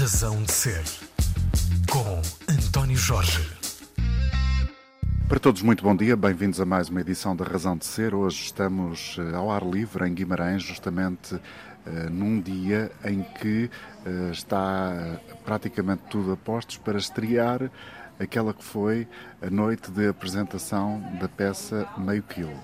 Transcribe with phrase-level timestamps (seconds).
[0.00, 0.82] Razão de Ser,
[1.92, 3.46] com António Jorge.
[5.28, 8.14] Para todos, muito bom dia, bem-vindos a mais uma edição da Razão de Ser.
[8.14, 11.40] Hoje estamos eh, ao ar livre em Guimarães, justamente uh,
[12.10, 13.68] num dia em que
[14.06, 17.70] uh, está praticamente tudo a postos para estrear
[18.18, 19.08] aquela que foi
[19.42, 22.58] a noite de apresentação da peça Meio Quilo.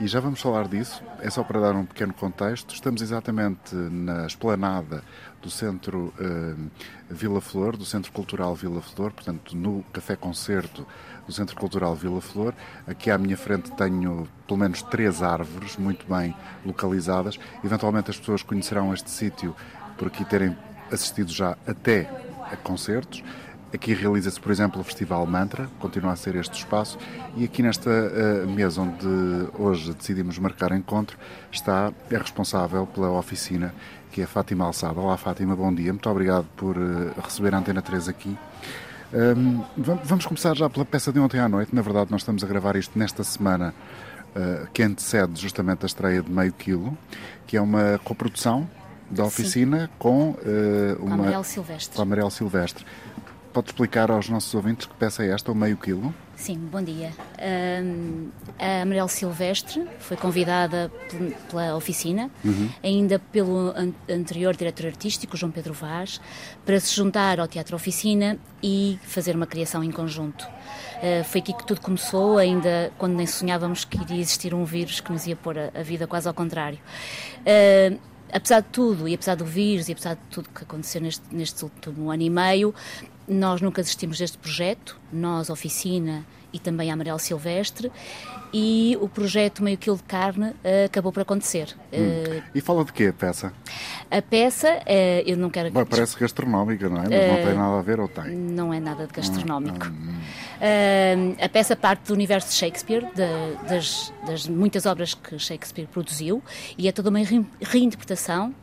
[0.00, 2.74] E já vamos falar disso, é só para dar um pequeno contexto.
[2.74, 5.04] Estamos exatamente na esplanada
[5.42, 6.70] do Centro uh,
[7.08, 10.86] Vila Flor, do Centro Cultural Vila Flor, portanto, no Café Concerto
[11.26, 12.54] do Centro Cultural Vila Flor.
[12.86, 17.38] Aqui à minha frente tenho pelo menos três árvores muito bem localizadas.
[17.64, 19.54] Eventualmente as pessoas conhecerão este sítio
[19.96, 20.56] por aqui terem
[20.90, 22.10] assistido já até
[22.50, 23.22] a concertos.
[23.72, 26.98] Aqui realiza-se, por exemplo, o Festival Mantra, continua a ser este espaço,
[27.36, 29.06] e aqui nesta uh, mesa onde
[29.56, 31.16] hoje decidimos marcar encontro
[31.52, 33.72] está a responsável pela oficina,
[34.10, 35.00] que é Fátima Alçada.
[35.00, 38.36] Olá Fátima, bom dia, muito obrigado por uh, receber a Antena 3 aqui.
[39.12, 42.46] Um, vamos começar já pela peça de ontem à noite, na verdade nós estamos a
[42.46, 43.74] gravar isto nesta semana
[44.34, 46.96] uh, que antecede justamente a estreia de Meio Quilo,
[47.46, 48.68] que é uma coprodução
[49.10, 49.92] da oficina Sim.
[49.98, 50.36] com,
[51.00, 51.08] uma...
[51.08, 51.96] Com Amarelo Silvestre.
[51.96, 52.86] Com Amarelo Silvestre.
[53.52, 56.14] Pode explicar aos nossos ouvintes que peça é esta, o meio quilo?
[56.36, 57.10] Sim, bom dia.
[57.82, 60.90] Um, a Amarelo Silvestre foi convidada
[61.50, 62.70] pela oficina, uhum.
[62.82, 66.20] ainda pelo an anterior diretor artístico, João Pedro Vaz,
[66.64, 70.44] para se juntar ao Teatro Oficina e fazer uma criação em conjunto.
[70.44, 75.00] Uh, foi aqui que tudo começou, ainda quando nem sonhávamos que iria existir um vírus
[75.00, 76.78] que nos ia pôr a, a vida quase ao contrário.
[77.40, 77.98] Uh,
[78.32, 81.62] apesar de tudo, e apesar do vírus, e apesar de tudo que aconteceu neste, neste
[81.64, 82.74] último ano e meio,
[83.28, 87.90] nós nunca desistimos deste projeto, nós, Oficina e também a Amarelo Silvestre,
[88.52, 91.76] e o projeto Meio Quilo de Carne uh, acabou por acontecer.
[91.92, 91.98] Hum.
[91.98, 93.52] Uh, e fala de quê a peça?
[94.10, 95.70] A peça, uh, eu não quero...
[95.70, 97.08] Parece gastronómica, não é?
[97.08, 98.34] Mas não tem nada a ver ou tem?
[98.34, 99.86] Não é nada de gastronómico.
[99.86, 100.18] Hum,
[100.60, 101.36] hum.
[101.40, 106.42] a peça parte do universo de Shakespeare, de, das, das, muitas obras que Shakespeare produziu,
[106.76, 107.44] e é toda uma re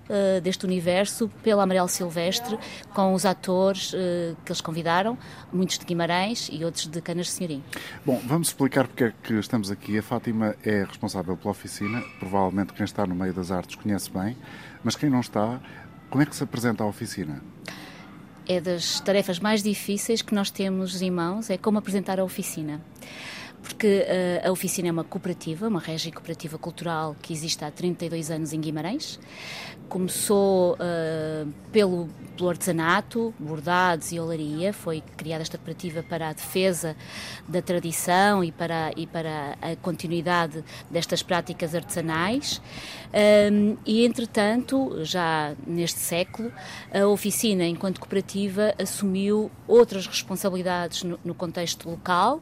[0.08, 2.58] reinterpretação deste universo pela Amarelo Silvestre,
[2.94, 3.92] com os atores
[4.46, 5.18] que eles convidaram,
[5.52, 7.64] muitos de Guimarães e outros de Canas de Senhorim.
[8.06, 9.98] Bom, vamos explicar porque é que estamos aqui.
[9.98, 14.38] A Fátima é responsável pela oficina, provavelmente quem está no meio das artes conhece bem,
[14.84, 15.60] mas quem não está,
[16.10, 17.42] como é que se apresenta a oficina?
[18.48, 22.82] É das tarefas mais difíceis que nós temos em mãos, é como apresentar a oficina
[23.68, 24.06] porque
[24.44, 28.54] uh, a oficina é uma cooperativa, uma régia cooperativa cultural que existe há 32 anos
[28.54, 29.20] em Guimarães.
[29.90, 34.72] Começou uh, pelo, pelo artesanato, bordados e olaria.
[34.72, 36.96] Foi criada esta cooperativa para a defesa
[37.48, 42.62] da tradição e para, e para a continuidade destas práticas artesanais.
[43.52, 46.52] Um, e, entretanto, já neste século,
[46.94, 52.42] a oficina, enquanto cooperativa, assumiu outras responsabilidades no, no contexto local,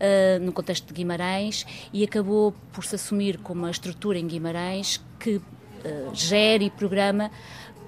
[0.00, 5.00] uh, no contexto de Guimarães, e acabou por se assumir como uma estrutura em Guimarães
[5.18, 5.42] que uh,
[6.14, 7.30] gere e programa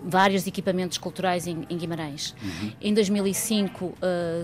[0.02, 2.34] vários equipamentos culturais em, em Guimarães.
[2.42, 2.72] Uhum.
[2.80, 3.96] Em 2005 uh,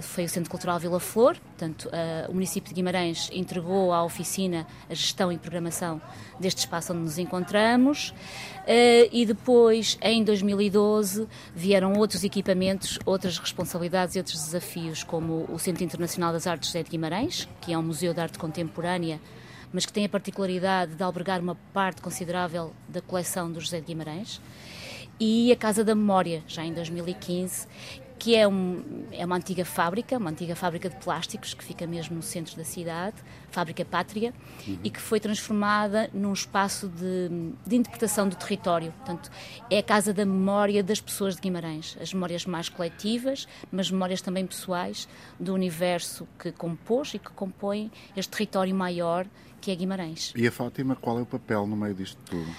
[0.02, 4.66] foi o Centro Cultural Vila Flor, portanto, uh, o município de Guimarães entregou à oficina
[4.88, 6.00] a gestão e programação
[6.38, 8.10] deste espaço onde nos encontramos.
[8.10, 15.58] Uh, e depois, em 2012, vieram outros equipamentos, outras responsabilidades e outros desafios, como o
[15.58, 19.20] Centro Internacional das Artes José de Guimarães, que é um museu de arte contemporânea
[19.72, 23.86] mas que tem a particularidade de albergar uma parte considerável da coleção do José de
[23.86, 24.40] Guimarães
[25.18, 27.66] e a Casa da Memória, já em 2015,
[28.18, 32.16] que é, um, é uma antiga fábrica, uma antiga fábrica de plásticos que fica mesmo
[32.16, 33.16] no centro da cidade,
[33.50, 34.32] Fábrica Pátria,
[34.66, 34.78] uhum.
[34.82, 37.28] e que foi transformada num espaço de,
[37.66, 38.92] de, interpretação do território.
[38.92, 39.30] Portanto,
[39.70, 44.22] é a casa da memória das pessoas de Guimarães, as memórias mais coletivas, mas memórias
[44.22, 45.06] também pessoais
[45.38, 49.26] do universo que compôs e que compõe este território maior
[49.60, 50.32] que é Guimarães.
[50.36, 52.50] E a Fátima, qual é o papel no meio disto tudo?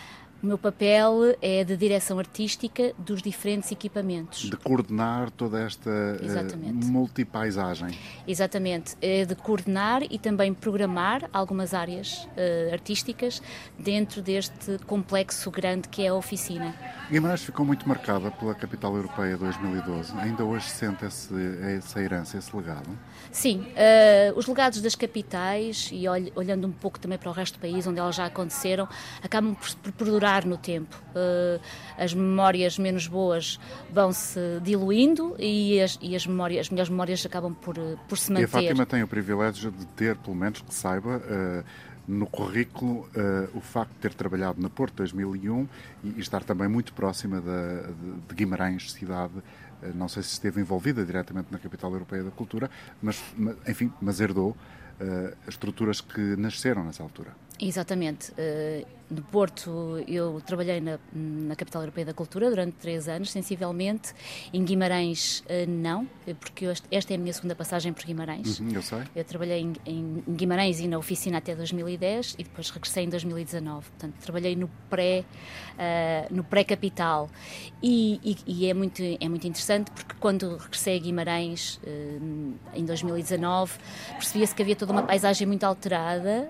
[0.44, 4.42] O meu papel é de direção artística dos diferentes equipamentos.
[4.42, 7.98] De coordenar toda esta uh, multipaisagem.
[8.28, 8.96] Exatamente.
[9.02, 13.42] É de coordenar e também programar algumas áreas uh, artísticas
[13.80, 16.76] dentro deste complexo grande que é a oficina.
[17.10, 20.14] Guimarães ficou muito marcada pela Capital Europeia 2012.
[20.18, 21.34] Ainda hoje sente esse,
[21.78, 22.90] essa herança, esse legado?
[23.36, 23.60] Sim.
[23.60, 27.86] Uh, os legados das capitais, e olhando um pouco também para o resto do país,
[27.86, 28.88] onde elas já aconteceram,
[29.22, 30.96] acabam por, por perdurar no tempo.
[31.10, 31.62] Uh,
[31.98, 33.60] as memórias menos boas
[33.92, 37.76] vão se diluindo e as, e as, memórias, as melhores memórias acabam por,
[38.08, 38.44] por se manter.
[38.44, 41.64] E a Fátima tem o privilégio de ter, pelo menos que saiba, uh,
[42.08, 45.68] no currículo uh, o facto de ter trabalhado na Porto 2001
[46.06, 49.34] e, e estar também muito próxima de, de Guimarães, cidade
[49.94, 52.70] não sei se esteve envolvida diretamente na capital europeia da cultura,
[53.02, 53.22] mas,
[53.68, 57.36] enfim, mas herdou uh, estruturas que nasceram nessa altura.
[57.60, 58.32] Exatamente.
[58.32, 64.14] Uh, no Porto, eu trabalhei na, na, Capital Europeia da Cultura durante três anos, sensivelmente.
[64.52, 66.08] Em Guimarães, uh, não,
[66.40, 68.60] porque esta é a minha segunda passagem por Guimarães.
[68.60, 69.04] Uhum, eu sei.
[69.16, 73.90] Eu trabalhei em, em, Guimarães e na oficina até 2010 e depois regressei em 2019.
[73.90, 75.24] Portanto, trabalhei no pré,
[75.74, 77.30] uh, no pré-capital.
[77.84, 81.80] E, e, e, é, muito, é muito interessante porque quando regressei a Guimarães
[82.74, 83.74] em 2019,
[84.14, 86.50] percebia-se que havia toda uma paisagem muito alterada,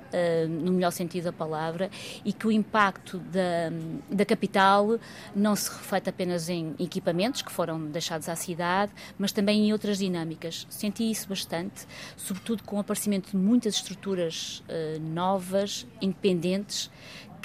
[0.49, 1.89] no melhor sentido da palavra,
[2.23, 3.71] e que o impacto da,
[4.09, 4.99] da capital
[5.35, 9.97] não se reflete apenas em equipamentos que foram deixados à cidade, mas também em outras
[9.97, 10.67] dinâmicas.
[10.69, 16.89] Senti isso bastante, sobretudo com o aparecimento de muitas estruturas uh, novas, independentes,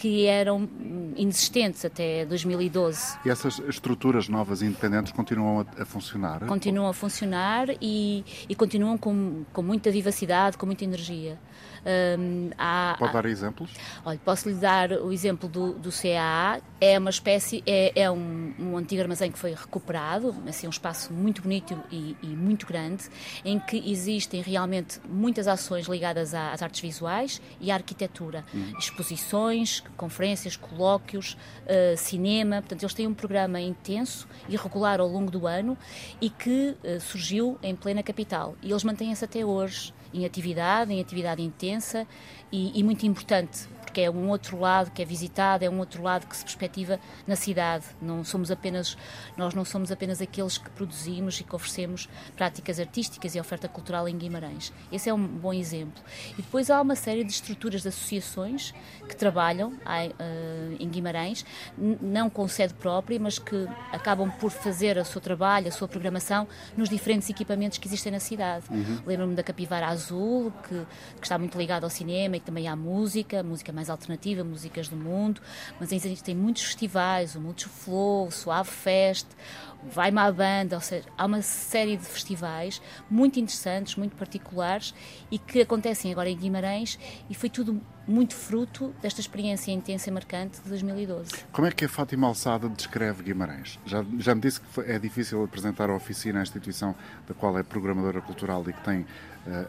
[0.01, 0.67] que eram
[1.15, 3.19] inexistentes até 2012.
[3.23, 6.47] E essas estruturas novas e independentes continuam a, a funcionar?
[6.47, 11.39] Continuam a funcionar e, e, continuam com, com muita vivacidade, com muita energia.
[11.85, 13.71] Um, há, Pode dar exemplos?
[14.05, 16.61] Olha, posso lhe dar o exemplo do, do CAA.
[16.81, 21.13] É uma espécie, é, é um, um, antigo armazém que foi recuperado, assim, um espaço
[21.13, 23.05] muito bonito e, e muito grande,
[23.45, 28.45] em que existem realmente muitas ações ligadas às artes visuais e à arquitetura.
[28.53, 28.79] Uhum.
[28.79, 32.57] Exposições, conferências, colóquios, uh, cinema.
[32.57, 35.77] Portanto, eles têm um programa intenso e regular ao longo do ano
[36.21, 38.55] e que uh, surgiu em plena capital.
[38.63, 42.07] E eles mantêm-se até hoje em atividade, em atividade intensa
[42.51, 46.01] e, e muito importante porque é um outro lado que é visitado, é um outro
[46.01, 47.85] lado que se perspectiva na cidade.
[48.01, 48.97] Não somos apenas
[49.37, 54.09] nós não somos apenas aqueles que produzimos e que oferecemos práticas artísticas e oferta cultural
[54.09, 54.73] em Guimarães.
[54.93, 56.01] Esse é um bom exemplo.
[56.39, 58.73] E depois há uma série de estruturas de associações
[59.09, 61.45] que trabalham uh, em Guimarães,
[61.77, 66.47] não com sede própria, mas que acabam por fazer o seu trabalho, a sua programação
[66.77, 68.67] nos diferentes equipamentos que existem na cidade.
[68.71, 69.01] Uhum.
[69.05, 70.87] Lembro-me da Capivara Azul, que,
[71.17, 74.97] que está muito ligada ao cinema e também à música, música mais alternativa, músicas do
[74.97, 75.41] mundo,
[75.81, 79.27] mas existem muitos festivais, o Multiflow, o Suave Fest,
[79.83, 84.95] vai-me à banda, ou seja, há uma série de festivais muito interessantes, muito particulares
[85.31, 86.99] e que acontecem agora em Guimarães
[87.31, 91.33] e foi tudo muito fruto desta experiência intensa e marcante de 2012.
[91.53, 93.79] Como é que a Fátima Alçada descreve Guimarães?
[93.87, 96.95] Já, já me disse que é difícil apresentar a oficina, a instituição
[97.27, 99.07] da qual é programadora cultural e que tem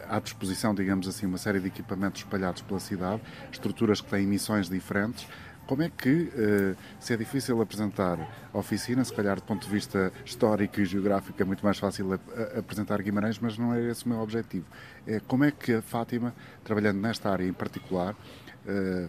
[0.09, 3.21] à disposição, digamos assim, uma série de equipamentos espalhados pela cidade,
[3.51, 5.27] estruturas que têm missões diferentes.
[5.68, 8.19] Como é que, uh, se é difícil apresentar
[8.53, 12.19] a oficina, se calhar do ponto de vista histórico e geográfico é muito mais fácil
[12.57, 14.65] apresentar Guimarães, mas não é esse o meu objetivo.
[15.07, 16.33] É como é que a Fátima,
[16.63, 18.15] trabalhando nesta área em particular,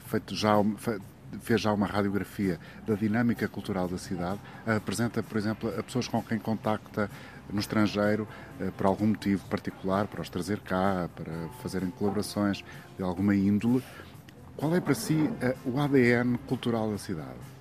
[0.07, 0.53] feito já,
[1.41, 6.23] fez já uma radiografia da dinâmica cultural da cidade, apresenta, por exemplo, a pessoas com
[6.23, 7.11] quem contacta
[7.51, 8.27] no estrangeiro
[8.61, 12.65] uh, por algum motivo particular, para os trazer cá, para fazerem colaborações
[12.97, 13.83] de alguma índole,
[14.57, 17.53] qual é para si uh, o ADN cultural da cidade?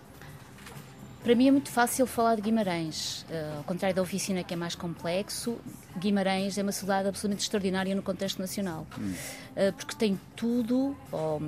[1.24, 3.24] Para mim é muito fácil falar de Guimarães.
[3.30, 5.56] Uh, ao contrário da oficina, que é mais complexo,
[5.98, 8.88] Guimarães é uma cidade absolutamente extraordinária no contexto nacional.
[9.00, 9.14] Hum.
[9.56, 11.42] Uh, porque tem tudo, ou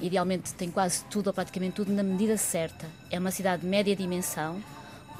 [0.00, 2.86] idealmente tem quase tudo, ou praticamente tudo, na medida certa.
[3.10, 4.62] É uma cidade de média dimensão,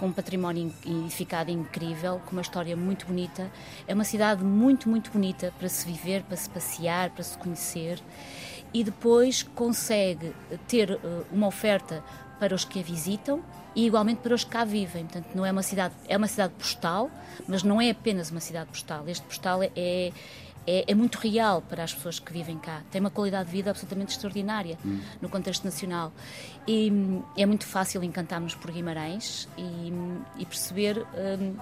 [0.00, 3.50] com um património edificado incrível, com uma história muito bonita.
[3.86, 8.02] É uma cidade muito, muito bonita para se viver, para se passear, para se conhecer
[8.72, 10.32] e depois consegue
[10.66, 12.02] ter uh, uma oferta
[12.38, 13.42] para os que a visitam
[13.76, 15.04] e igualmente para os que cá vivem.
[15.04, 17.10] Portanto, não é uma cidade, é uma cidade postal,
[17.46, 19.06] mas não é apenas uma cidade postal.
[19.06, 20.12] Este postal é, é,
[20.66, 22.82] é muito real para as pessoas que vivem cá.
[22.90, 25.00] Tem uma qualidade de vida absolutamente extraordinária hum.
[25.20, 26.12] no contexto nacional.
[26.66, 26.92] E
[27.36, 29.92] é muito fácil encantarmos por Guimarães e,
[30.38, 31.56] e perceber um,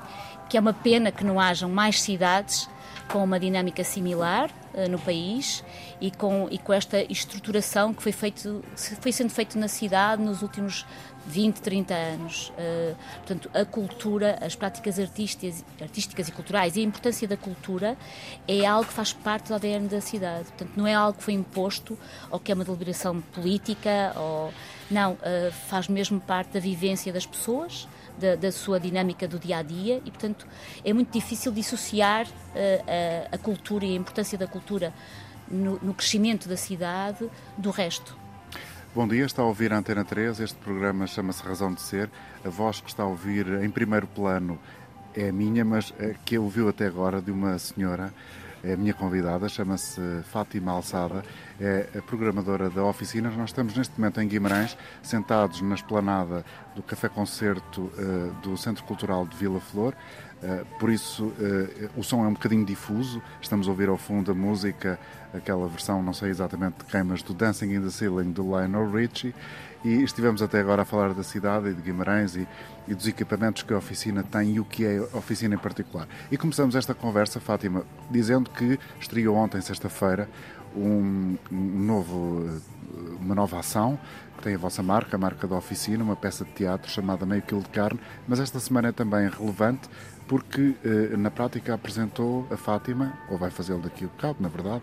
[0.48, 2.68] que é uma pena que não hajam mais cidades
[3.08, 5.64] com uma dinâmica similar uh, no país
[6.00, 8.62] e com, e com esta estruturação que foi, feito,
[9.00, 10.84] foi sendo feito na cidade nos últimos
[11.26, 12.48] 20, 30 anos.
[12.50, 17.96] Uh, portanto, a cultura, as práticas artísticas, artísticas e culturais e a importância da cultura
[18.46, 20.44] é algo que faz parte do ADN da cidade.
[20.44, 21.98] Portanto, não é algo que foi imposto
[22.30, 24.52] ou que é uma deliberação política, ou,
[24.90, 29.58] não, uh, faz mesmo parte da vivência das pessoas da, da, sua dinâmica do dia
[29.58, 30.46] a dia e, portanto,
[30.84, 34.92] é muito difícil dissociar uh, a, a, cultura e a importância da cultura
[35.48, 38.16] no, no, crescimento da cidade do resto.
[38.98, 40.40] Bom dia, está a ouvir a Antena 3.
[40.40, 42.10] Este programa chama-se Razão de Ser.
[42.44, 44.58] A voz que está a ouvir em primeiro plano
[45.14, 48.12] é a minha, mas a que ouviu até agora de uma senhora,
[48.64, 51.22] é a minha convidada, chama-se Fátima Alçada
[51.60, 53.30] é a programadora da oficina.
[53.30, 58.82] Nós estamos neste momento em Guimarães, sentados na esplanada do Café Concerto uh, do Centro
[58.84, 59.94] Cultural de Vila Flor.
[60.42, 63.22] Uh, por isso uh, o som é um bocadinho difuso.
[63.40, 64.98] Estamos a ouvir ao fundo a música,
[65.32, 68.90] aquela versão, não sei exatamente de quem, mas do Dancing in the Ceiling do Lionel
[68.90, 69.34] Richie.
[69.84, 72.48] E estivemos até agora a falar da cidade e de Guimarães e,
[72.88, 76.08] e, dos equipamentos que a oficina tem e o que é a oficina em particular.
[76.32, 80.28] E começamos esta conversa, Fátima, dizendo que estreou ontem, sexta-feira,
[80.74, 82.60] um, um novo,
[83.20, 83.98] uma nova ação
[84.36, 87.42] que tem a vossa marca, a marca da oficina, uma peça de teatro chamada Meio
[87.42, 89.88] Quilo de Carne, mas esta semana é também relevante
[90.28, 94.82] porque eh, na prática apresentou a Fátima, ou vai fazê-lo daqui a bocado, na verdade,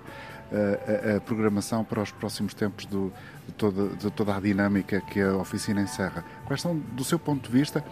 [0.52, 3.12] a, a, programação para os próximos tempos do,
[3.48, 6.24] de, toda, de toda a dinâmica que a oficina encerra.
[6.46, 7.84] Quais são, do seu ponto de vista,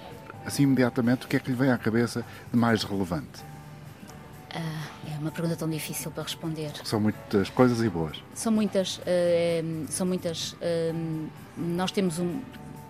[0.45, 3.41] assim imediatamente, o que é que lhe vem à cabeça de mais relevante?
[4.55, 6.72] Ah, é uma pergunta tão difícil para responder.
[6.83, 8.22] São muitas coisas e boas.
[8.36, 9.01] São muitas, uh,
[9.89, 10.53] são muitas.
[10.53, 12.39] Uh, nós temos um,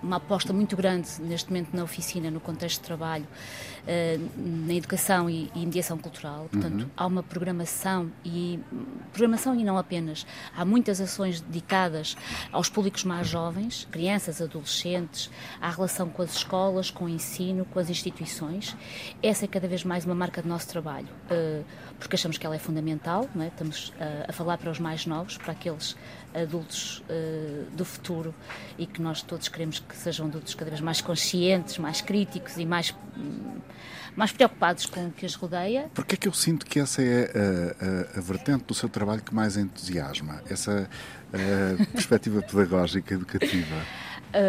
[0.03, 5.29] uma aposta muito grande neste momento na oficina, no contexto de trabalho, uh, na educação
[5.29, 6.47] e, e, mediação cultural.
[6.51, 6.89] Portanto, uhum.
[6.95, 8.59] há uma programação e
[9.11, 10.25] programação e não apenas.
[10.55, 12.17] Há muitas ações dedicadas
[12.51, 15.29] aos públicos mais jovens, crianças, adolescentes,
[15.61, 18.75] à relação com as escolas, com o ensino, com as instituições.
[19.21, 21.63] Essa é cada vez mais uma marca do nosso trabalho, uh,
[21.97, 23.29] porque achamos que ela é fundamental.
[23.39, 23.47] É?
[23.47, 23.93] Estamos uh,
[24.27, 25.95] a falar para os mais novos, para aqueles
[26.33, 28.33] adultos uh, do futuro
[28.77, 32.65] e que nós todos queremos que sejam adultos cada vez mais conscientes, mais críticos e
[32.65, 32.93] mais,
[34.15, 35.89] mais preocupados com o que os rodeia.
[35.93, 39.21] Porque é que eu sinto que essa é a, a, a vertente do seu trabalho
[39.21, 40.41] que mais entusiasma?
[40.49, 40.89] Essa
[41.91, 43.75] perspectiva pedagógica, educativa?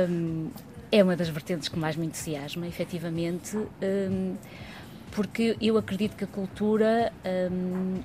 [0.08, 0.50] Um,
[0.90, 4.36] é uma das vertentes que mais me entusiasma, efetivamente, um,
[5.10, 7.12] porque eu acredito que a cultura
[7.50, 8.00] um,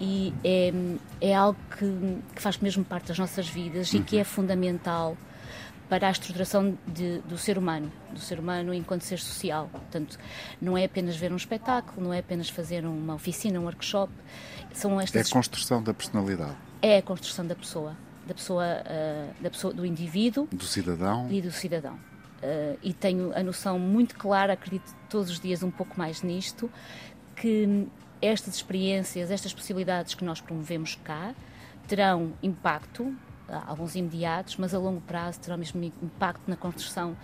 [0.00, 0.72] e é,
[1.20, 4.00] é algo que, que, faz mesmo parte das nossas vidas uhum.
[4.00, 4.24] e que é uhum.
[4.24, 5.16] fundamental
[5.88, 9.68] para a estruturação de, do ser humano, do ser humano enquanto ser social.
[9.72, 10.18] Portanto,
[10.60, 14.12] não é apenas ver um espetáculo, não é apenas fazer uma oficina, um workshop.
[14.72, 15.26] São estas...
[15.26, 16.56] É a construção da personalidade.
[16.82, 21.40] É a construção da pessoa, da pessoa, uh, da pessoa, do indivíduo, do cidadão e
[21.40, 21.94] do cidadão.
[21.94, 26.70] Uh, e tenho a noção muito clara, acredito todos os dias um pouco mais nisto,
[27.34, 27.88] que
[28.20, 31.34] estas experiências, estas possibilidades que nós promovemos cá,
[31.86, 33.14] terão impacto,
[33.66, 37.16] alguns imediatos, mas a longo prazo terão mesmo impacto na construção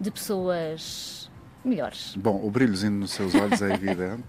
[0.00, 1.30] de pessoas
[1.64, 2.14] melhores.
[2.16, 4.26] Bom, o brilhozinho nos seus olhos é evidente,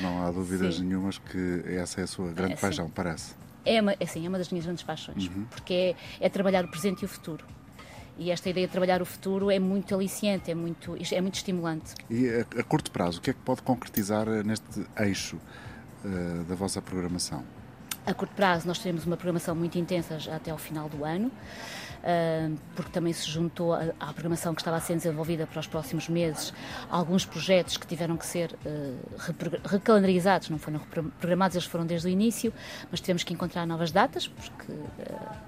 [0.00, 0.84] não há dúvidas Sim.
[0.84, 3.34] nenhumas que essa é a sua grande é, paixão, parece.
[3.64, 5.44] É uma, é, assim, é uma das minhas grandes paixões, uhum.
[5.50, 7.44] porque é, é trabalhar o presente e o futuro.
[8.18, 11.94] E esta ideia de trabalhar o futuro é muito aliciante, é muito, é muito estimulante.
[12.10, 15.36] E a, a curto prazo, o que é que pode concretizar neste eixo
[16.04, 17.44] uh, da vossa programação?
[18.04, 21.30] A curto prazo, nós teremos uma programação muito intensa até ao final do ano
[22.74, 26.52] porque também se juntou à programação que estava a ser desenvolvida para os próximos meses
[26.90, 30.80] alguns projetos que tiveram que ser uh, recalendarizados, não foram
[31.20, 32.52] programados, eles foram desde o início,
[32.90, 34.86] mas tivemos que encontrar novas datas, porque uh,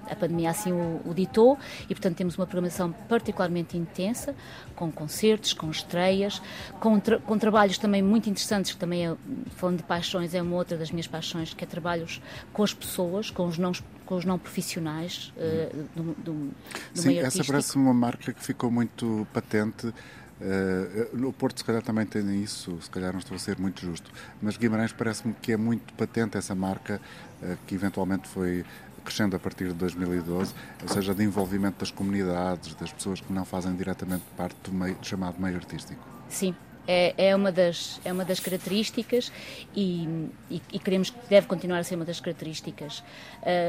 [0.09, 1.57] a pandemia assim o, o, ditou,
[1.89, 4.35] e portanto temos uma programação particularmente intensa,
[4.75, 6.41] com concertos, com estreias,
[6.79, 9.15] com, tra com trabalhos também muito interessantes, que também, é,
[9.55, 12.21] falando de paixões, é uma outra das minhas paixões, que é trabalhos
[12.53, 13.71] com as pessoas, com os não
[14.11, 16.53] com os não profissionais uh, do, do, do
[16.93, 19.87] Sim, meio essa parece uma marca que ficou muito patente.
[19.87, 23.79] Uh, no Porto, se calhar, também tem isso, se calhar não estou a ser muito
[23.79, 26.99] justo, mas Guimarães parece-me que é muito patente essa marca
[27.41, 28.65] uh, que eventualmente foi
[29.05, 33.45] crescendo a partir de 2012, ou seja, de envolvimento das comunidades, das pessoas que não
[33.45, 36.05] fazem diretamente parte do, meio, do chamado meio artístico.
[36.27, 36.53] Sim,
[36.87, 39.31] é, é, uma, das, é uma das características
[39.75, 43.03] e, e, e, queremos que deve continuar a ser uma das características.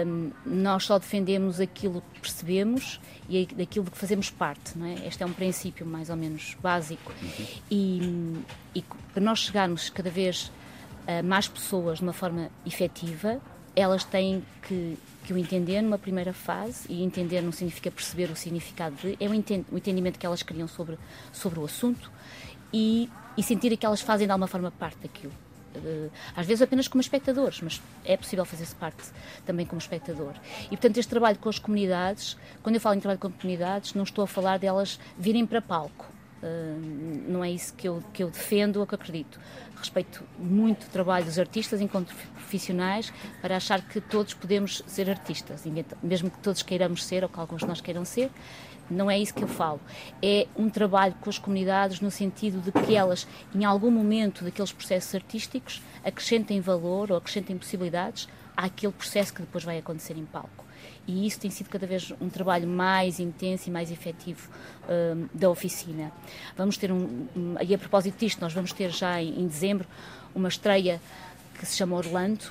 [0.07, 5.07] Um, nós só defendemos aquilo que percebemos e daquilo que fazemos parte, não é?
[5.07, 7.13] Este é um princípio mais ou menos básico.
[7.71, 8.37] E,
[8.75, 10.51] e para nós chegarmos cada vez
[11.07, 13.41] a mais pessoas de uma forma efetiva,
[13.75, 18.37] elas têm que, que o entender numa primeira fase, e entender não significa perceber o
[18.37, 20.99] significado de, é o entendimento que elas criam sobre,
[21.33, 22.11] sobre o assunto
[22.73, 25.33] e, e sentir que elas fazem de alguma forma parte daquilo.
[25.75, 29.03] Eh, às vezes apenas como espectadores, mas é possível fazer-se parte
[29.47, 30.35] também como espectador.
[30.67, 34.05] E portanto, este trabalho com as comunidades, quando eu falo em trabalho com comunidades, não
[34.05, 36.11] estou a falar delas virem para palco.
[36.43, 39.39] Uh, não é isso que eu, que eu defendo ou que acredito.
[39.77, 45.63] Respeito muito o trabalho dos artistas enquanto profissionais para achar que todos podemos ser artistas,
[46.03, 48.29] mesmo que todos queiramos ser ou que alguns de nós queiram ser,
[48.91, 49.81] não é isso que eu falo.
[50.23, 54.73] É um trabalho com as comunidades no sentido de que elas, em algum momento daqueles
[54.73, 60.63] processos artísticos, acrescentem valor ou acrescentem possibilidades àquele processo que depois vai acontecer em palco.
[61.07, 64.49] E isso tem sido cada vez um trabalho mais intenso e mais efetivo
[64.85, 66.13] uh, da oficina.
[66.57, 69.87] Vamos ter um, um, e a propósito disto, nós vamos ter já em, em dezembro
[70.35, 71.01] uma estreia
[71.63, 72.45] que se chama Orlando.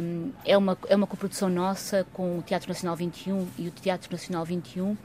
[0.00, 4.12] Um, é, uma, é uma coprodução nossa com o Teatro Nacional 21 e o Teatro
[4.12, 4.96] Nacional 21.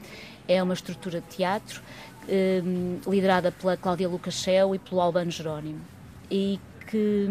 [0.47, 1.81] É uma estrutura de teatro
[2.29, 5.81] um, liderada pela Cláudia Lucas Shell e pelo Albano Jerónimo.
[6.29, 7.27] E que,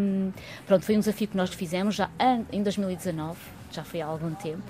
[0.65, 2.09] pronto, foi um desafio que nós fizemos já
[2.51, 3.39] em 2019,
[3.71, 4.69] já foi há algum tempo,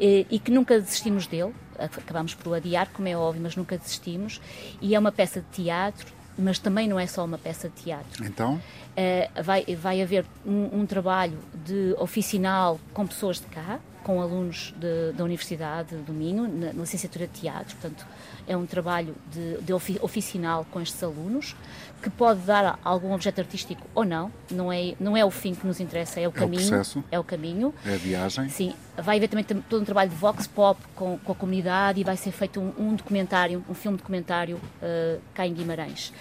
[0.00, 1.54] e que nunca desistimos dele.
[1.78, 4.40] Acabámos por o adiar, como é óbvio, mas nunca desistimos.
[4.82, 8.24] E é uma peça de teatro mas também não é só uma peça de teatro.
[8.24, 8.54] Então?
[8.54, 14.72] Uh, vai, vai haver um, um, trabalho de oficinal com pessoas de cá, com alunos
[14.78, 18.06] de, da Universidade do Minho, na, na licenciatura de teatro, portanto,
[18.46, 21.54] é um trabalho de, de oficinal com estes alunos,
[22.02, 25.66] que pode dar algum objeto artístico ou não, não é, não é o fim que
[25.66, 26.62] nos interessa, é o caminho.
[26.62, 27.04] É o processo.
[27.10, 27.74] É o caminho.
[27.84, 28.48] É a viagem.
[28.48, 32.04] Sim, vai haver também todo um trabalho de vox pop com, com a comunidade e
[32.04, 36.14] vai ser feito um, um documentário, um filme documentário uh, cá em Guimarães.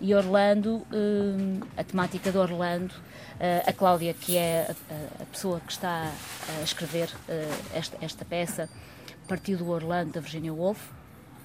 [0.00, 2.94] E Orlando, uh, a temática de Orlando,
[3.66, 6.10] a Cláudia, que é a, a, pessoa que está
[6.48, 7.10] a escrever
[7.74, 8.68] esta, esta peça,
[9.26, 10.80] partiu do Orlando da Virginia Woolf,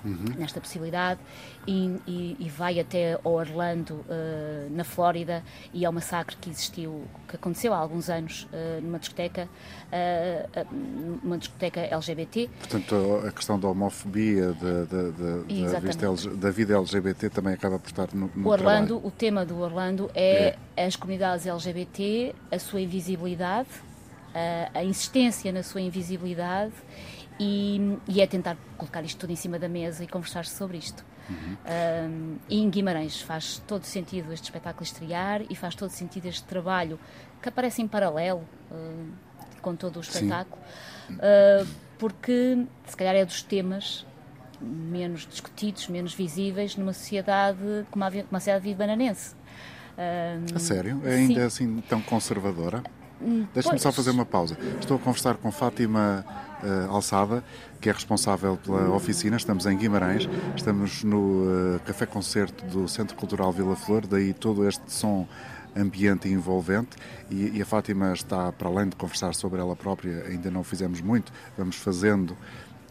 [0.03, 0.35] uhum.
[0.37, 1.19] nesta possibilidade
[1.67, 7.03] e, e, e, vai até Orlando, uh, na Flórida, e é um massacre que existiu,
[7.27, 9.47] que aconteceu há alguns anos uh, numa discoteca,
[9.91, 12.49] uh, uma discoteca LGBT.
[12.59, 17.87] Portanto, a questão da homofobia, de, de, de, da, da, vida LGBT também acaba por
[17.87, 19.07] estar no, no o Orlando, trabalho.
[19.07, 23.69] O tema do Orlando é, é, as comunidades LGBT, a sua invisibilidade,
[24.33, 26.73] a, a insistência na sua invisibilidade
[27.39, 31.05] e, e, é tentar colocar isto tudo em cima da mesa e conversar sobre isto.
[31.29, 31.57] Uhum.
[31.65, 36.43] Um, e em Guimarães faz todo sentido este espetáculo estrear e faz todo sentido este
[36.43, 36.99] trabalho
[37.41, 39.07] que aparece em paralelo uh,
[39.61, 40.61] com todo o espetáculo,
[41.11, 41.67] uh,
[41.97, 44.05] porque se calhar é dos temas
[44.59, 49.35] menos discutidos, menos visíveis numa sociedade como a, como a sociedade vive bananense.
[49.97, 51.01] Um, a sério?
[51.05, 51.75] É ainda sim.
[51.75, 52.83] assim tão conservadora?
[53.21, 54.57] Hum, Deixa-me só fazer uma pausa.
[54.79, 56.25] Estou a conversar com Fátima
[56.63, 57.43] uh, Alçada,
[57.81, 59.35] que é responsável pela oficina.
[59.35, 64.67] Estamos em Guimarães, estamos no uh, Café Concerto do Centro Cultural Vila Flor, daí todo
[64.67, 65.27] este som
[65.75, 66.97] ambiente e envolvente
[67.29, 70.99] e, e, a Fátima está, para além de conversar sobre ela própria, ainda não fizemos
[70.99, 72.31] muito, vamos fazendo,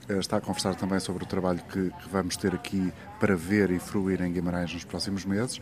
[0.08, 3.70] uh, está a conversar também sobre o trabalho que, que, vamos ter aqui para ver
[3.70, 5.60] e fruir em Guimarães nos próximos meses.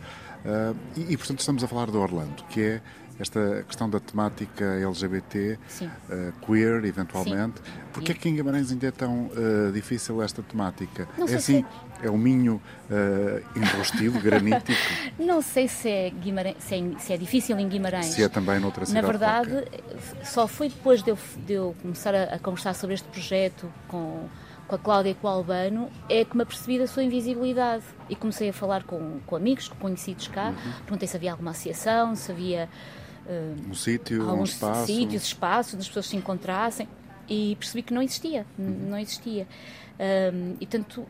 [0.95, 2.81] E, e, portanto, estamos a falar do Orlando, que é
[3.19, 7.57] esta questão da temática LGBT, uh, queer, eventualmente.
[7.57, 7.71] Sim.
[7.91, 11.07] Porquê é que em Guimarães ainda é tão uh, difícil esta temática?
[11.17, 12.05] Não é assim, se...
[12.05, 14.79] é o minho uh, enrostido, granítico?
[15.17, 18.05] Não sei se é, Guimarães, se, é, se é, difícil em Guimarães.
[18.05, 20.25] Se é também noutra cidade Na verdade, qualquer.
[20.25, 24.27] só foi depois de eu, de eu começar a, a, conversar sobre este projeto com,
[24.67, 27.83] com a Cláudia e com o Albano é que me apercebi da sua invisibilidade.
[28.09, 30.49] E comecei a falar com, com amigos, com conhecidos cá.
[30.49, 30.71] Uhum.
[30.83, 32.69] Perguntei se havia alguma associação, se havia
[33.69, 34.85] um sítio, um espaço.
[34.85, 36.87] sítios, espaços onde as pessoas se encontrassem
[37.29, 38.89] e percebi que não existia, uhum.
[38.89, 39.47] não existia.
[39.99, 41.05] Um, e tanto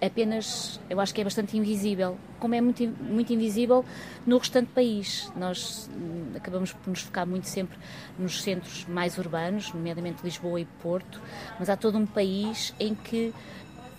[0.00, 3.84] apenas, eu acho que é bastante invisível, como é muito, muito invisível
[4.26, 5.30] no restante país.
[5.36, 7.78] Nós hum, acabamos por nos focar muito sempre
[8.18, 11.20] nos centros mais urbanos, nomeadamente Lisboa e Porto,
[11.58, 13.32] mas há todo um país em que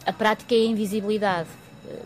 [0.05, 1.49] a prática é a invisibilidade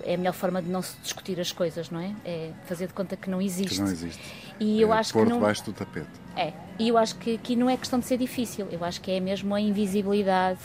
[0.03, 2.13] é a melhor forma de não se discutir as coisas, não é?
[2.25, 3.75] É fazer de conta que não existe.
[3.75, 4.21] Que não existe.
[4.59, 5.39] E eu é acho pôr que não...
[5.39, 6.07] debaixo do tapete.
[6.35, 6.53] É.
[6.79, 8.67] E eu acho que aqui não é questão de ser difícil.
[8.71, 10.61] Eu acho que é mesmo a invisibilidade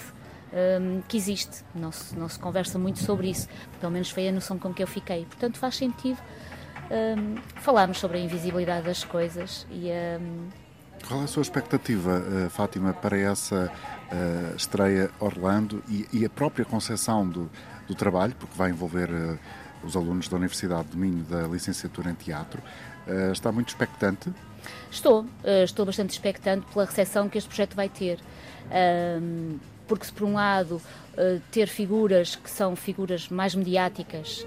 [0.81, 1.65] um, que existe.
[1.75, 3.49] Não se, não se conversa muito sobre isso.
[3.81, 5.25] Pelo menos foi a noção com que eu fiquei.
[5.27, 6.19] Portanto, faz sentido
[6.91, 9.89] um, falarmos sobre a invisibilidade das coisas e
[10.21, 10.49] um...
[11.07, 16.31] Qual é a sua expectativa, uh, Fátima, para essa uh, estreia Orlando e, e a
[16.31, 17.49] própria concepção do
[17.89, 19.39] do trabalho, porque vai envolver uh,
[19.83, 22.63] os alunos da Universidade de Minho da licenciatura em teatro.
[23.07, 24.31] Uh, está muito expectante?
[24.91, 28.21] Estou, uh, estou bastante expectante pela recepção que este projeto vai ter.
[29.87, 30.81] porque se por um lado
[31.51, 34.45] ter figuras que são figuras mais mediáticas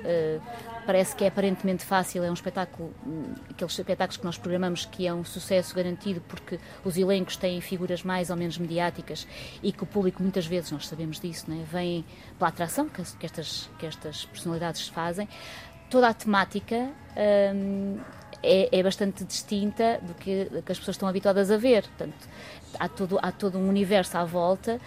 [0.86, 5.08] parece que é aparentemente fácil, é um espetáculo, hum, aqueles espetáculos que nós programamos que
[5.08, 9.28] é um sucesso garantido porque os elencos têm figuras mais ou menos mediáticas
[9.62, 12.06] e que o público muitas vezes, nós sabemos disso, né, vem
[12.38, 15.28] pela atração que, que, estas, que estas personalidades fazem.
[15.90, 16.90] Toda a temática
[17.54, 18.00] hum,
[18.44, 21.84] é, é, bastante distinta do que, que, as pessoas estão habituadas a ver.
[21.84, 22.28] Portanto,
[22.80, 24.80] há todo, há todo um universo à volta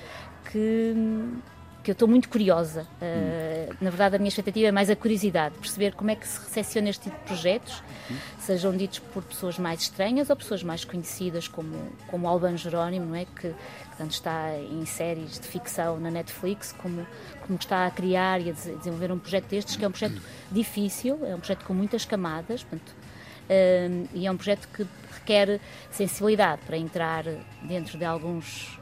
[0.50, 1.40] que hum,
[1.84, 2.86] que eu estou muito curiosa.
[3.00, 6.40] Uh, na verdade, a minha expectativa é mais a curiosidade, perceber como é que se
[6.40, 8.16] recepciona este tipo de projetos, uhum.
[8.38, 11.76] sejam ditos por pessoas mais estranhas ou pessoas mais conhecidas, como,
[12.08, 13.26] como Alban Jerónimo, não é?
[13.26, 17.06] que, que tanto está em séries de ficção na Netflix, como,
[17.42, 21.20] como está a criar e a desenvolver um projeto destes, que é um projeto difícil,
[21.22, 26.62] é um projeto com muitas camadas, portanto, uh, e é um projeto que requer sensibilidade
[26.66, 27.24] para entrar
[27.62, 28.78] dentro de alguns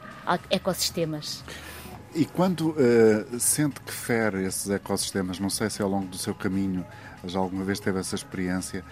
[0.49, 1.43] ecossistemas.
[2.15, 6.35] E quando uh, sente que fere esses ecossistemas, não sei se ao longo do seu
[6.35, 6.85] caminho
[7.25, 8.85] já alguma vez teve essa experiência,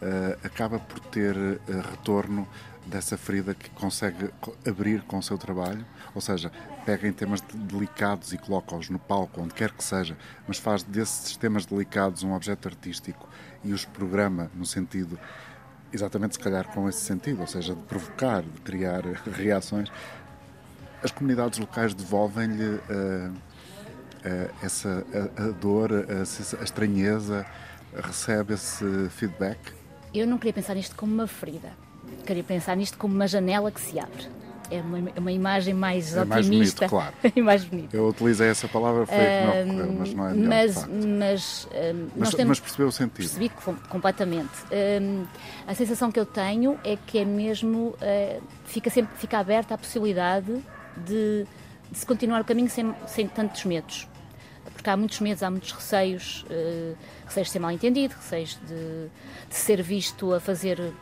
[0.00, 1.60] uh, acaba por ter uh,
[1.90, 2.46] retorno
[2.86, 4.30] dessa ferida que consegue
[4.64, 6.52] abrir com o seu trabalho, ou seja,
[6.86, 11.36] pega em temas delicados e coloca-os no palco, onde quer que seja, mas faz desses
[11.36, 13.28] temas delicados um objeto artístico
[13.64, 15.18] e os programa no sentido,
[15.92, 19.02] exatamente se calhar com esse sentido, ou seja, de provocar, de criar
[19.34, 19.90] reações
[21.02, 25.04] as comunidades locais devolvem-lhe uh, uh, essa
[25.36, 27.46] a, a dor, a, a, estranheza,
[27.94, 29.58] recebe esse feedback?
[30.12, 31.70] Eu não queria pensar nisto como uma ferida,
[32.26, 34.26] queria pensar nisto como uma janela que se abre.
[34.70, 37.14] É uma, uma imagem mais é otimista mais bonito, claro.
[37.34, 37.96] e mais bonita.
[37.96, 42.30] Eu utilizei essa palavra, foi uh, não mas não é melhor, mas, mas, uh, mas,
[42.34, 43.14] temos, mas, percebeu o sentido?
[43.16, 43.50] Percebi
[43.88, 44.52] completamente.
[44.64, 45.26] Uh,
[45.66, 47.96] a sensação que eu tenho é que é mesmo,
[48.66, 50.62] fica sempre fica aberta a possibilidade
[50.98, 51.46] de,
[51.90, 54.06] de se continuar o caminho sem, sem tantos medos.
[54.72, 59.08] Porque há muitos medos, há muitos receios, uh, receios de ser mal entendido, receios de,
[59.48, 60.94] de ser visto a fazer uh,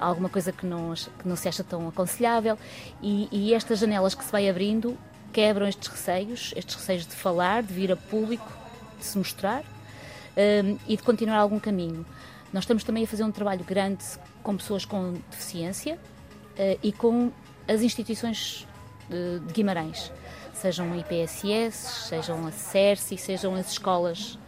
[0.00, 2.58] alguma coisa que não, que não se acha tão aconselhável.
[3.02, 4.96] E, e estas janelas que se vai abrindo
[5.32, 8.50] quebram estes receios, estes receios de falar, de vir a público,
[8.98, 12.06] de se mostrar uh, e de continuar algum caminho.
[12.52, 14.04] Nós estamos também a fazer um trabalho grande
[14.42, 17.30] com pessoas com deficiência uh, e com
[17.68, 18.66] as instituições
[19.10, 20.12] de, de Guimarães,
[20.54, 24.38] sejam IPSS, sejam a CERCI, sejam as escolas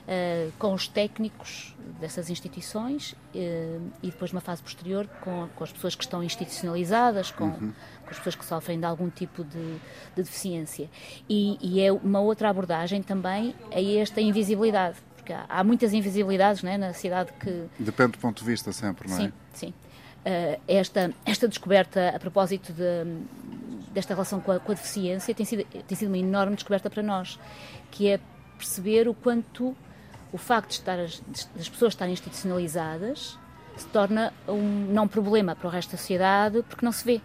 [0.00, 5.70] Uh, com os técnicos dessas instituições uh, e depois numa fase posterior com, com, as
[5.70, 7.72] pessoas que estão institucionalizadas, com, uhum.
[8.02, 9.74] com, as pessoas que sofrem de algum tipo de,
[10.16, 10.90] de deficiência.
[11.28, 16.64] E, e, é uma outra abordagem também a esta invisibilidade, porque há, há muitas invisibilidades
[16.64, 17.66] né, na cidade que...
[17.78, 19.20] Depende do ponto de vista sempre, não é?
[19.20, 19.74] Sim, sim.
[20.20, 22.82] Uh, esta, esta descoberta a propósito de,
[23.90, 27.02] desta relação com a, com a, deficiência tem sido, tem sido uma enorme descoberta para
[27.02, 27.38] nós,
[27.90, 28.20] que é
[28.58, 29.74] perceber o quanto
[30.30, 31.22] o facto de estar as,
[31.56, 33.38] das pessoas estarem institucionalizadas
[33.76, 37.20] se torna um não problema para o resto da sociedade porque não se vê.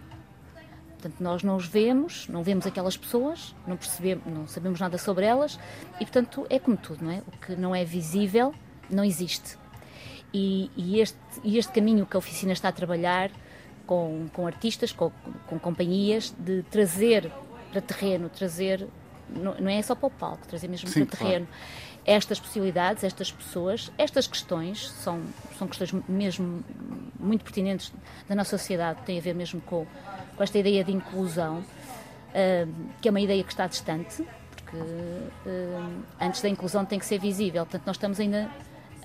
[0.92, 5.26] Portanto, nós não os vemos, não vemos aquelas pessoas, não percebemos, não sabemos nada sobre
[5.26, 5.58] elas
[6.00, 7.22] e, portanto, é como tudo, não é?
[7.26, 8.54] O que não é visível
[8.90, 9.58] não existe.
[10.38, 13.30] E, e este, e este caminho que a oficina está a trabalhar
[13.86, 15.10] com, com artistas, com,
[15.46, 17.32] com companhias, de trazer
[17.72, 18.86] para terreno, trazer,
[19.30, 21.48] não, não é só para o palco, trazer mesmo Sim, para terreno
[22.04, 25.22] estas possibilidades, estas pessoas, estas questões, são,
[25.58, 26.62] são questões mesmo
[27.18, 27.90] muito pertinentes
[28.28, 29.86] da nossa sociedade, têm a ver mesmo com,
[30.36, 36.02] com esta ideia de inclusão, uh, que é uma ideia que está distante, porque uh,
[36.20, 38.50] antes da inclusão tem que ser visível, portanto nós estamos ainda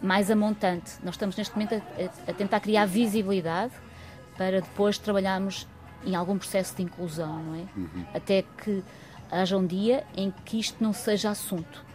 [0.02, 3.74] mais a montante, nós estamos neste momento a, a tentar criar visibilidade
[4.38, 5.68] para depois trabalharmos
[6.06, 7.66] em algum processo de inclusão, não é?
[7.76, 8.06] Uhum.
[8.14, 8.84] Até que
[9.30, 11.86] haja um dia em que isto não seja assunto,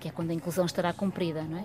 [0.00, 1.64] que é quando a inclusão estará cumprida, não é?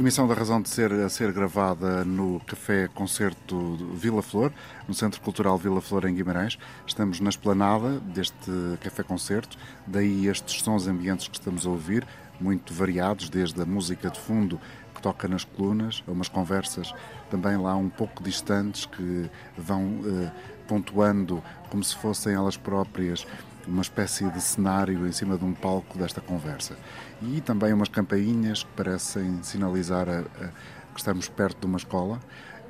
[0.00, 4.50] Emissão da Razão de Ser a ser gravada no Café Concerto Vila Flor,
[4.88, 6.58] no Centro Cultural Vila Flor, em Guimarães.
[6.86, 12.06] Estamos na esplanada deste Café Concerto, daí estes sons ambientes que estamos a ouvir,
[12.40, 14.58] muito variados, desde a música de fundo
[14.94, 16.94] que toca nas colunas, a umas conversas
[17.30, 20.32] também lá um pouco distantes que vão eh,
[20.66, 23.26] pontuando como se fossem elas próprias
[23.66, 26.76] uma espécie de cenário em cima de um palco desta conversa.
[27.22, 30.48] E também umas campainhas que parecem sinalizar a, a,
[30.92, 32.20] que estamos perto de uma escola.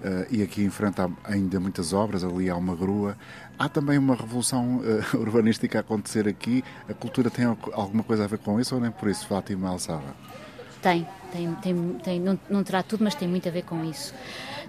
[0.00, 3.16] Uh, e aqui em frente há ainda muitas obras, ali há uma grua.
[3.59, 6.64] Há também uma revolução uh, urbanística a acontecer aqui.
[6.88, 10.14] A cultura tem alguma coisa a ver com isso ou nem por isso, Fátima Alçada?
[10.81, 14.14] Tem, tem, tem, tem não, não terá tudo, mas tem muito a ver com isso.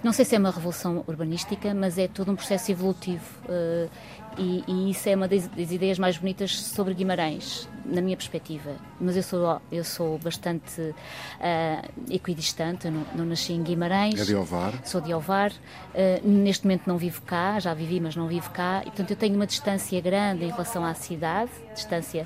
[0.04, 3.24] Não sei se é uma revolução urbanística, mas é todo um processo evolutivo.
[3.46, 3.90] Uh,
[4.38, 8.76] e, e, isso é uma das, das, ideias mais bonitas sobre Guimarães, na minha perspectiva.
[9.00, 14.20] Mas eu sou, eu sou bastante uh, equidistante, eu não, não, nasci em Guimarães.
[14.20, 14.74] É de Ovar?
[14.86, 15.52] Sou de Ovar.
[15.52, 18.82] Uh, neste momento não vivo cá, já vivi, mas não vivo cá.
[18.82, 22.26] E, portanto, eu tenho uma distância grande em relação à cidade, distância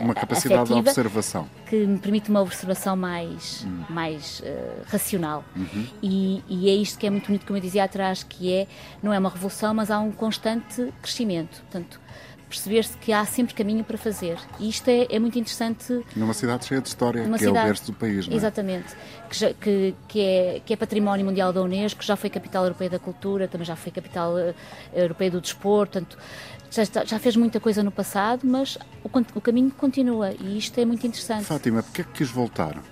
[0.00, 3.84] uma capacidade afetiva, de observação que me permite uma observação mais hum.
[3.88, 4.44] mais uh,
[4.86, 5.86] racional uhum.
[6.02, 8.66] e, e, é isto que é muito bonito como eu dizia atrás que é
[9.02, 12.00] não é uma revolução mas há um constante crescimento portanto
[12.50, 14.36] perceber-se que há sempre caminho para fazer.
[14.58, 16.04] E isto é, é muito interessante.
[16.16, 18.36] Numa cidade cheia de história, que cidade, é o berço do país, não é?
[18.36, 18.96] Exatamente.
[19.30, 22.90] Que, já, que, que, é, que é património mundial da Unesco, já foi capital europeia
[22.90, 24.54] da cultura, também já foi capital uh,
[24.92, 25.92] europeia do desporto.
[25.92, 26.18] Portanto,
[26.70, 30.84] já, já, fez muita coisa no passado, mas o, o, caminho continua e isto é
[30.84, 31.44] muito interessante.
[31.44, 32.82] Fátima, porquê é que quis voltar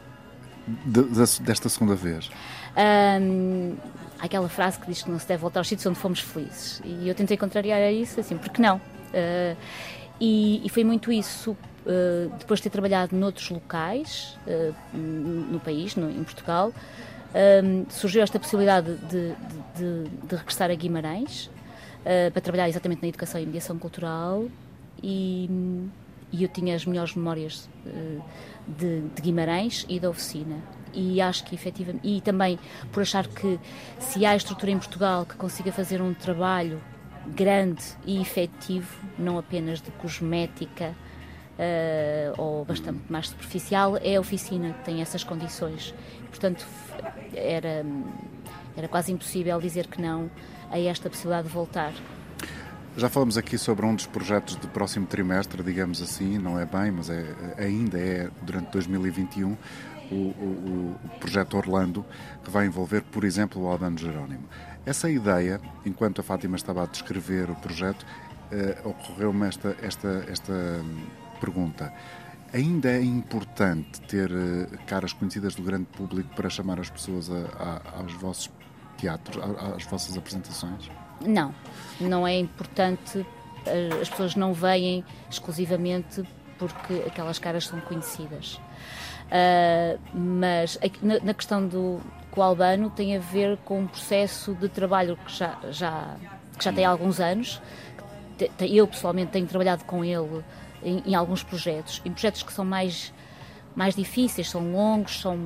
[0.84, 2.30] de, de, desta segunda vez?
[2.76, 3.76] Um,
[4.18, 6.82] há aquela frase que diz que não se deve voltar aos sítios onde fomos felizes
[6.84, 8.76] e eu tentei contrariar a isso, assim, porque não?
[8.76, 9.56] Uh,
[10.20, 11.56] e, e, foi muito isso.
[11.86, 16.72] Uh, depois de ter trabalhado noutros locais uh, no país, no, em Portugal,
[17.88, 21.50] surgiu esta possibilidade de, de, de, de regressar a Guimarães
[22.32, 24.46] para trabalhar exatamente na educação e mediação cultural
[25.02, 25.48] e,
[26.32, 27.68] e eu tinha as melhores memórias
[28.66, 30.56] de, de Guimarães e da oficina
[30.94, 32.58] e acho que efetivamente e também
[32.92, 33.58] por achar que
[33.98, 36.80] se há estrutura em Portugal que consiga fazer um trabalho
[37.26, 40.94] grande e efetivo, não apenas de cosmética
[41.58, 45.94] uh, ou bastante mais superficial, é a oficina que tem essas condições.
[46.28, 46.66] Portanto,
[47.34, 47.84] era,
[48.76, 50.30] era quase impossível dizer que não
[50.70, 51.92] a esta possibilidade de voltar.
[52.96, 56.90] Já falamos aqui sobre um dos projetos do próximo trimestre, digamos assim, não é bem,
[56.90, 57.24] mas é,
[57.56, 59.56] ainda é durante 2021,
[60.10, 62.04] o, o, o projeto Orlando,
[62.42, 64.48] que vai envolver, por exemplo, o Albano Jerónimo.
[64.84, 68.04] Essa ideia, enquanto a Fátima estava a descrever o projeto,
[68.50, 71.06] uh, ocorreu-me esta, esta, esta hum,
[71.40, 71.92] pergunta.
[72.52, 77.82] Ainda é importante ter uh, caras conhecidas do grande público para chamar as pessoas a,
[77.94, 78.48] a, aos vossos
[78.98, 79.42] teatros,
[79.76, 80.90] às vossas apresentações?
[81.24, 81.54] Não,
[82.00, 83.24] não é importante.
[83.66, 86.22] Eh, as pessoas não veem exclusivamente
[86.58, 88.60] porque aquelas caras são conhecidas.
[89.28, 94.54] Uh, mas na, na, questão do, com o Albano tem a ver com um processo
[94.54, 96.16] de trabalho que já, já,
[96.56, 97.60] que já tem alguns anos.
[98.58, 100.42] Eu pessoalmente tenho trabalhado com ele
[100.82, 103.12] em, em alguns projetos, em projetos que são mais
[103.74, 105.38] mais difíceis, são longos, são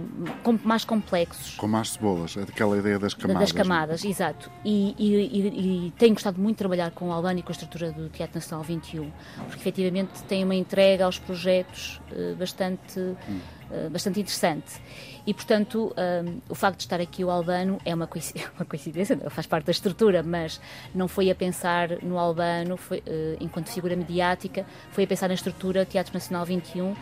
[0.64, 1.54] mais complexos.
[1.56, 3.40] Com mais cebolas, é daquela ideia das camadas.
[3.40, 4.50] Das camadas, exato.
[4.64, 7.52] E, e, e, e, tenho gostado muito de trabalhar com o Albano e com a
[7.52, 9.10] estrutura do Teatro Nacional 21,
[9.46, 14.80] porque efetivamente tem uma entrega aos projetos uh, bastante, uh, bastante interessante.
[15.26, 19.30] E, portanto, um, o facto de estar aqui o Albano é uma coincidência, uma coincidência
[19.30, 20.60] faz parte da estrutura, mas
[20.94, 25.34] não foi a pensar no Albano foi, uh, enquanto figura mediática, foi a pensar na
[25.34, 26.94] estrutura Teatro Nacional 21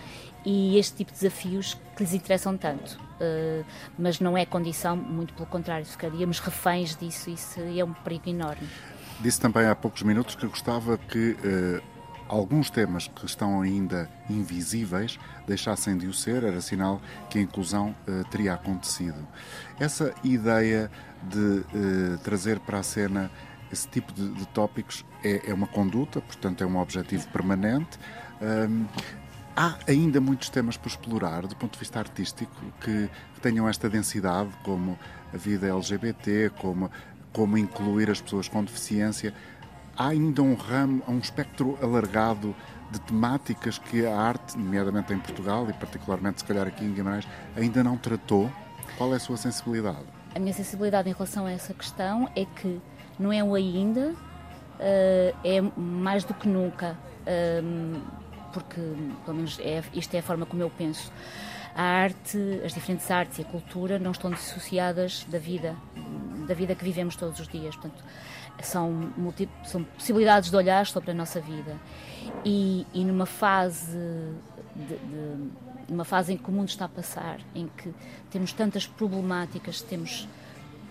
[0.45, 2.99] e este tipo de desafios que lhes interessam tanto.
[3.21, 3.65] Uh,
[3.99, 8.67] mas não é condição, muito pelo contrário, ficaríamos reféns disso e seria um perigo enorme.
[9.21, 11.83] Disse também há poucos minutos que gostava que uh,
[12.27, 17.95] alguns temas que estão ainda invisíveis deixassem de o ser, era sinal que a inclusão
[18.09, 19.27] uh, teria acontecido.
[19.79, 20.91] Essa ideia
[21.23, 23.31] de trazer para a cena
[23.71, 27.99] esse tipo de, de tópicos é, é, uma conduta, portanto é um objetivo permanente.
[29.63, 33.91] Há ainda muitos temas por explorar do ponto de vista artístico que, que tenham esta
[33.91, 34.99] densidade, como
[35.35, 36.91] a vida LGBT, como,
[37.31, 39.35] como incluir as pessoas com deficiência.
[39.95, 42.57] Há ainda um ramo, um espectro alargado
[42.91, 47.29] de temáticas que a arte, nomeadamente em Portugal e particularmente se calhar aqui em Guimarães,
[47.55, 48.51] ainda não tratou.
[48.97, 50.07] Qual é a sua sensibilidade?
[50.35, 52.81] A minha sensibilidade em relação a essa questão é que
[53.19, 56.97] não é o ainda, uh, é mais do que nunca.
[58.53, 58.81] Porque,
[59.25, 61.13] pelo menos, é, isto é a forma como eu penso.
[61.75, 65.77] A arte, as diferentes artes e a cultura não estão dissociadas da vida,
[66.49, 67.77] da vida que vivemos todos os dias.
[67.77, 68.03] Portanto,
[68.63, 69.13] são,
[69.65, 71.77] são possibilidades de olhar sobre a nossa vida.
[72.45, 73.97] E, e numa fase
[74.75, 75.51] de, de,
[75.89, 77.93] numa fase em que o mundo está a passar, em que
[78.31, 80.29] temos tantas problemáticas, temos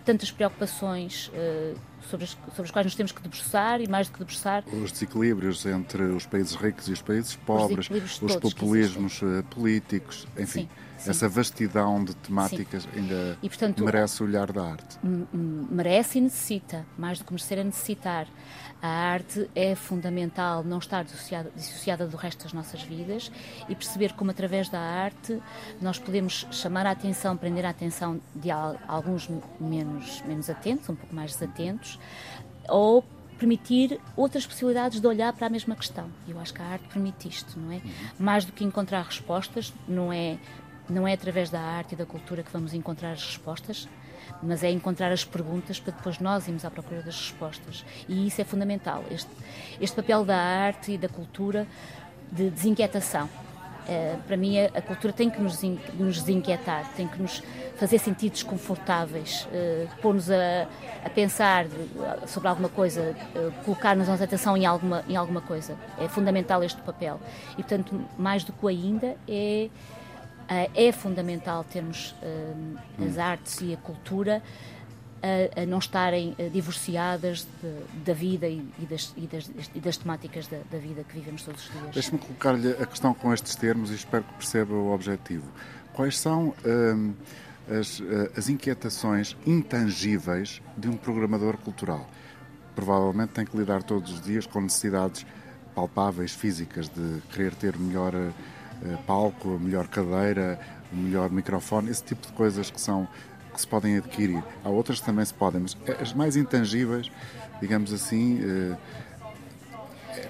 [0.05, 1.77] tantas preocupações uh,
[2.09, 4.63] sobre, as, sobre as quais nos temos que debruçar e mais do que debruçar.
[4.67, 10.27] Os desequilíbrios entre os países ricos e os países pobres, os, os populismos uh, políticos,
[10.37, 10.61] enfim.
[10.61, 10.69] Sim.
[10.99, 11.11] Sim.
[11.11, 12.89] Essa vastidão de temáticas Sim.
[12.95, 14.99] ainda e, portanto, merece o olhar da arte.
[15.01, 18.27] Merece e necessita, mais do que merecer a necessitar.
[18.81, 23.31] A arte é fundamental não estar dissociada, dissociada, do resto das nossas vidas
[23.67, 25.41] e perceber como, através da arte,
[25.81, 31.13] nós podemos chamar a atenção, prender a atenção de alguns menos, menos atentos, um pouco
[31.13, 31.99] mais desatentos,
[32.69, 33.03] ou
[33.37, 36.09] permitir outras possibilidades de olhar para a mesma questão.
[36.27, 37.75] Eu acho que a arte permite isto, não é?
[37.75, 37.81] Uhum.
[38.19, 40.37] Mais do que encontrar respostas, não é
[40.89, 43.87] não é através da arte e da cultura que vamos encontrar as respostas,
[44.41, 47.85] mas é encontrar as perguntas para depois nós irmos à procura das respostas.
[48.07, 49.29] E isso é fundamental, este,
[49.79, 51.67] este papel da arte e da cultura
[52.31, 53.29] de desinquietação.
[53.87, 55.59] É, para mim, a, cultura tem que nos,
[55.95, 57.41] nos desinquietar, tem que nos
[57.75, 60.67] fazer sentir desconfortáveis, uh, pôr-nos a,
[61.03, 61.65] a, pensar
[62.27, 65.75] sobre alguma coisa, uh, colocar-nos nossa atenção em alguma, em alguma coisa.
[65.97, 67.19] É fundamental este papel.
[67.53, 69.69] E, portanto, mais do que ainda, é
[70.73, 74.41] é fundamental termos uh, as artes e a cultura
[75.21, 79.97] a, a não estarem divorciadas de, da vida e, e, das, e, das, e, das,
[79.97, 81.93] temáticas da, da, vida que vivemos todos os dias.
[81.93, 85.45] Deixe-me colocar-lhe a questão com estes termos e espero que perceba o objetivo.
[85.93, 86.55] Quais são
[87.69, 88.01] as,
[88.37, 92.09] as inquietações intangíveis de um programador cultural?
[92.73, 95.25] Provavelmente tem que lidar todos os dias com necessidades
[95.75, 98.31] palpáveis, físicas, de querer ter melhor eh,
[99.05, 100.59] palco, a melhor cadeira,
[100.91, 103.07] o melhor microfone, esse tipo de coisas que são
[103.53, 104.43] que se podem adquirir.
[104.63, 107.11] Há outras que também se podem, mas as mais intangíveis,
[107.59, 108.77] digamos assim, eh,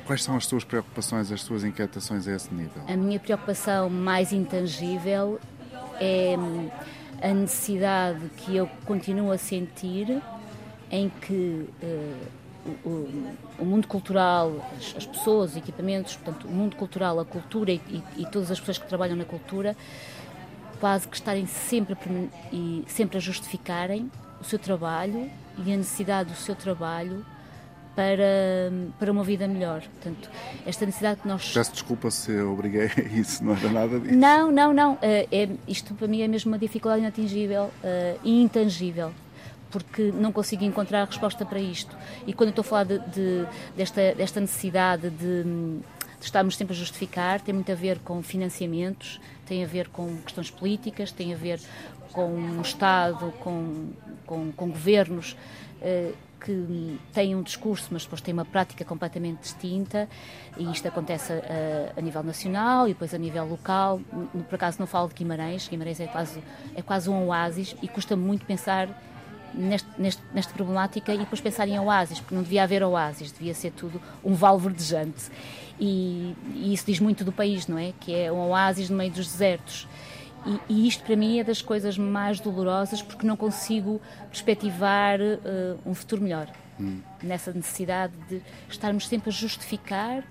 [0.05, 2.81] quais são as suas preocupações, as suas inquietações a esse nível?
[2.87, 5.39] A minha preocupação mais intangível
[5.99, 6.69] é hum,
[7.21, 10.21] a necessidade que eu continuo a sentir
[10.89, 11.69] em que
[12.85, 17.71] o, o, mundo cultural, as, as, pessoas, os equipamentos, portanto, o mundo cultural, a cultura
[17.71, 19.75] e, e, e, todas as pessoas que trabalham na cultura,
[20.79, 26.31] quase que estarem sempre a, e sempre a justificarem o seu trabalho e a necessidade
[26.31, 27.25] do seu trabalho
[27.95, 29.81] para, para uma vida melhor.
[29.81, 30.29] Portanto,
[30.65, 31.51] esta necessidade que nós.
[31.51, 34.15] Peço desculpa se eu obriguei a isso, não era nada disso.
[34.15, 34.97] Não, não, não.
[35.01, 39.11] É, é, isto para mim é mesmo uma dificuldade inatingível uh, e intangível
[39.71, 41.95] porque não consigo encontrar a resposta para isto.
[42.25, 45.79] E quando eu estou a falar de, de, desta, desta necessidade de, de,
[46.21, 50.49] estarmos sempre a justificar, tem muito a ver com financiamentos, tem a ver com questões
[50.49, 51.59] políticas, tem a ver
[52.11, 53.91] com um Estado, com,
[54.25, 55.37] com, com governos
[55.81, 60.07] eh, que têm um discurso, mas depois têm uma prática completamente distinta,
[60.57, 63.99] e isto acontece a, a, nível nacional e depois a nível local.
[64.47, 66.41] Por acaso não falo de Guimarães, Guimarães é quase,
[66.75, 68.87] é quase um oásis e custa muito pensar
[69.53, 73.53] neste, neste, nesta problemática e depois pensar em oásis, porque não devia haver oásis, devia
[73.53, 75.29] ser tudo um vale verdejante.
[75.79, 77.93] E, e, isso diz muito do país, não é?
[77.99, 79.87] Que é um oásis no meio dos desertos.
[80.45, 85.79] E, e isto para mim é das coisas mais dolorosas porque não consigo perspectivar uh,
[85.85, 86.47] um futuro melhor.
[86.79, 87.01] Hum.
[87.21, 90.23] Nessa necessidade de estarmos sempre a justificar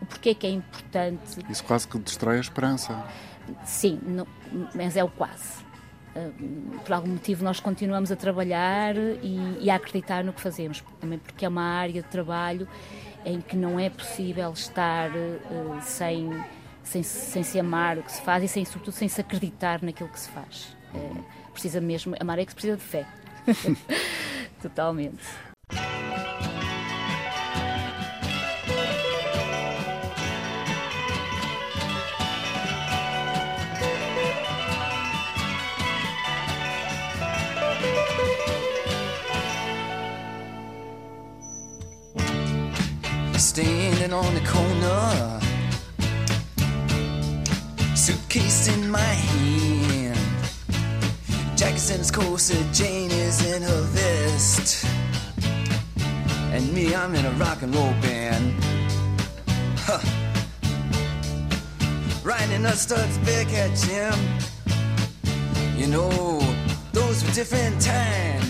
[0.00, 1.40] o porquê que é importante.
[1.48, 3.04] Isso quase que destrói a esperança.
[3.64, 4.26] Sim, não,
[4.74, 5.64] mas é o quase.
[6.16, 6.30] Ah,
[6.82, 11.18] por algum motivo nós continuamos a trabalhar e, e, a acreditar no que fazemos, também
[11.18, 12.66] porque é uma área de trabalho
[13.22, 16.30] em que não é possível estar uh, sem,
[16.82, 20.08] sem, sem se amar o que se faz e sem, sobretudo sem se acreditar naquilo
[20.08, 20.74] que se faz.
[20.94, 23.06] É, precisa mesmo, amar é que se precisa de fé.
[24.62, 25.22] Totalmente.
[44.06, 45.40] Standing on the corner,
[47.96, 50.18] suitcase in my hand.
[51.56, 54.86] Jack's in his corset, Jane is in her vest,
[56.52, 58.54] and me, I'm in a rock and roll band.
[59.78, 60.00] Huh.
[62.22, 63.18] Riding a studs
[63.52, 64.18] at Jim.
[65.76, 66.38] You know,
[66.92, 68.45] those were different times.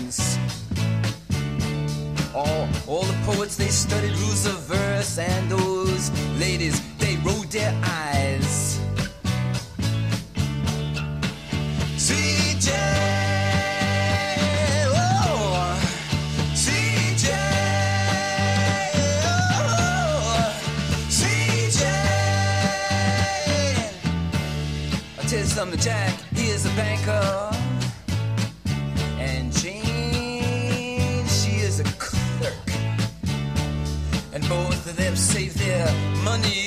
[2.37, 7.73] All, all the poets, they studied rules of verse, and those ladies, they rolled their
[7.83, 8.79] eyes.
[11.97, 12.69] CJ,
[14.93, 15.81] oh,
[16.53, 17.33] CJ,
[19.25, 20.53] oh,
[21.09, 21.83] CJ.
[25.17, 27.46] I tell you something, Jack, he is a banker,
[35.27, 35.91] save their
[36.23, 36.66] monies.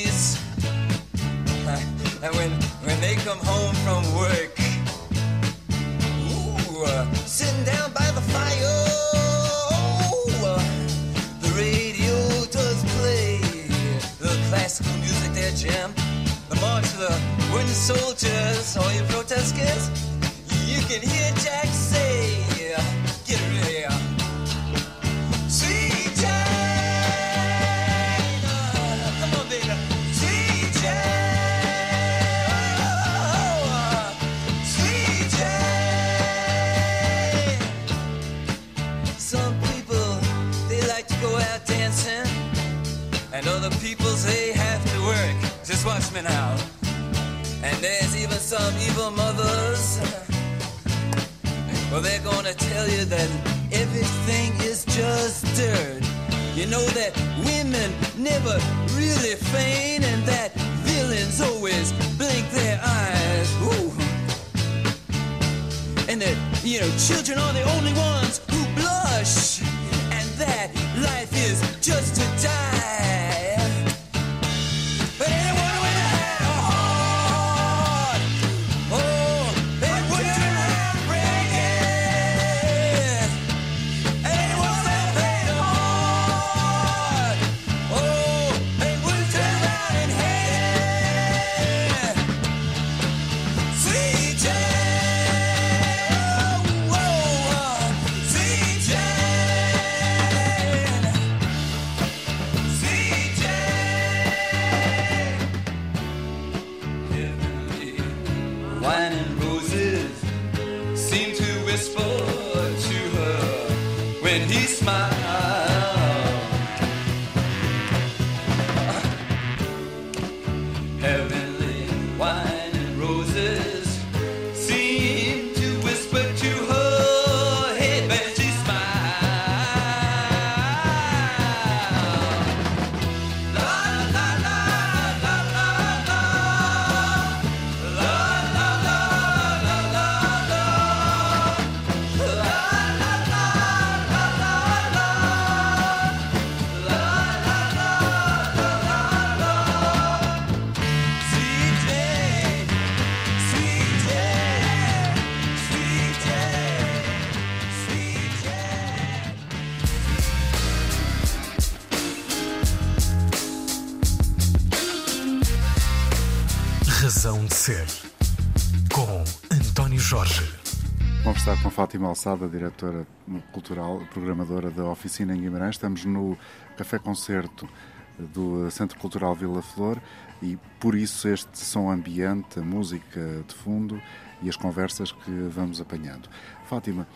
[171.91, 173.05] Fátima Alçada, diretora
[173.51, 175.75] cultural, programadora da oficina em Guimarães.
[175.75, 176.39] Estamos no
[176.77, 177.69] Café Concerto
[178.17, 180.01] do Centro Cultural Vila Flor
[180.41, 184.01] e por isso este som ambiente, a música de fundo
[184.41, 186.29] e as conversas que vamos apanhando.
[186.67, 187.09] Fátima,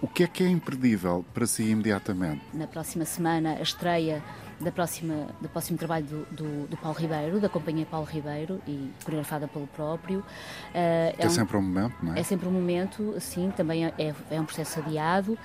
[0.00, 2.40] o que é que é imperdível para si imediatamente?
[2.54, 4.22] Na próxima semana, a estreia
[4.60, 8.90] da próxima, do próximo trabalho do, do, do Paulo Ribeiro, da Companhia Paulo Ribeiro, e
[9.04, 10.24] coreografada pelo próprio.
[10.74, 12.20] Eh, É, um- sempre um momento, não é?
[12.20, 13.92] É sempre um momento, sim, também é,
[14.30, 15.38] é um processo adiado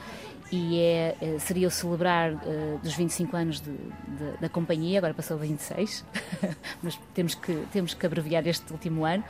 [0.51, 5.13] e é, é- seria o celebrar eh, dos 25 anos de- de- da companhia, agora
[5.13, 6.05] passou 26,
[6.83, 9.23] mas temos que, temos que abreviar este último ano.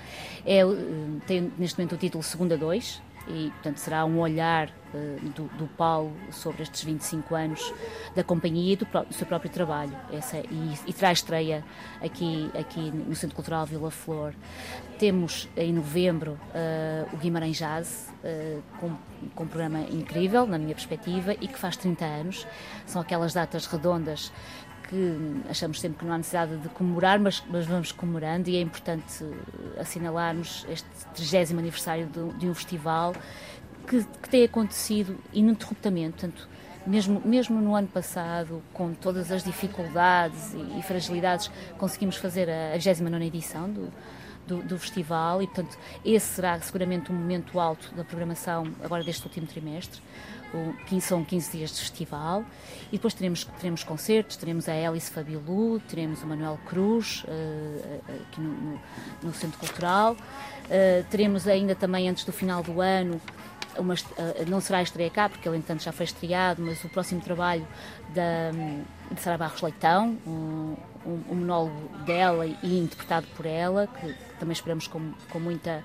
[0.46, 0.66] É, eh,
[1.28, 4.72] tem neste momento o título Segunda 2 e, portanto, será um olhar eh,
[5.36, 7.74] do, do Paulo sobre estes 25 anos
[8.16, 9.96] da companhia e do, do seu próprio trabalho.
[10.12, 11.64] Essa, e, e terá estreia
[12.02, 14.34] aqui, aqui no Centro Cultural Vila Flor.
[14.98, 18.96] Temos em novembro eh, o Guimarães Jazz, eh, com,
[19.36, 22.48] com um programa incrível, na minha perspectiva, e que faz 30 anos.
[22.86, 24.32] São aquelas datas redondas
[24.90, 28.62] que achamos sempre que não há necessidade de comemorar, mas, mas vamos comemorando e é
[28.62, 33.14] importante eh, assinalarmos este 30 aniversário de, de um festival
[33.86, 36.48] que, que tem acontecido ininterruptamente, portanto,
[36.86, 42.74] mesmo, mesmo no ano passado, com todas as dificuldades e, e fragilidades, conseguimos fazer a,
[42.74, 43.92] a 29 edição do,
[44.48, 49.26] do, do festival e, portanto, esse será seguramente um momento alto da programação agora deste
[49.26, 50.00] último trimestre.
[50.54, 52.46] O, 15 são 15 dias de festival
[52.90, 58.40] e depois teremos, teremos concertos, teremos a Alice Fabilu, teremos o Manuel Cruz eh, aqui
[58.40, 58.80] no, no-
[59.24, 60.16] no Centro Cultural,
[60.68, 63.22] Eh, teremos ainda também antes do final do ano
[63.78, 66.90] uma eh, não será a estreia cá, porque ele entanto já foi estreado, mas o
[66.90, 67.68] próximo trabalho
[68.14, 68.52] da,
[69.12, 74.54] de Sara Barros Leitão, um, um, monólogo dela e interpretado por ela, que, que também
[74.54, 75.84] esperamos com, com muita,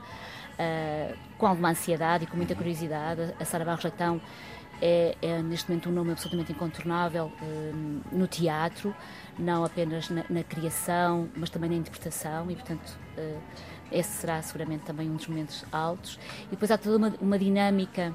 [0.59, 3.35] eh, com alguma ansiedade e com muita curiosidade.
[3.39, 4.21] A Sara Barros Leitão
[4.81, 7.73] é, é neste momento um nome absolutamente incontornável eh,
[8.13, 8.95] no teatro,
[9.39, 13.37] não apenas na, na, criação, mas também na interpretação, e portanto eh,
[13.91, 16.19] esse será seguramente também um dos momentos altos.
[16.47, 18.15] E depois há toda uma, uma dinâmica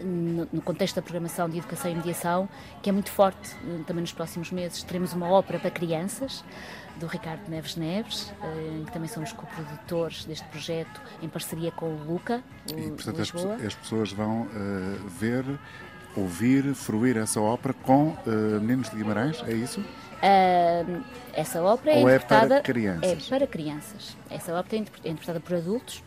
[0.00, 2.48] no, contexto da programação de educação e mediação,
[2.82, 4.82] que é muito forte eh, também nos próximos meses.
[4.82, 6.44] Teremos uma ópera para crianças,
[6.98, 12.04] do Ricardo Neves Neves, eh, que também somos coprodutores deste projeto, em parceria com o
[12.04, 12.42] Luca.
[12.72, 13.34] O, e, portanto, as,
[13.64, 15.44] as, pessoas vão uh, ver,
[16.16, 19.82] ouvir, fruir essa ópera com uh, Meninos de Guimarães, é isso?
[20.18, 22.56] Uh, essa ópera é Ou é interpretada.
[22.56, 23.10] É para crianças?
[23.10, 24.16] É para crianças.
[24.30, 26.02] Essa ópera é interpretada por adultos.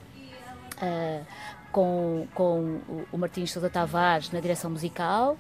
[0.78, 1.26] Uh,
[1.72, 2.82] com, com
[3.12, 5.38] o Martins Sousa Tavares na direção musical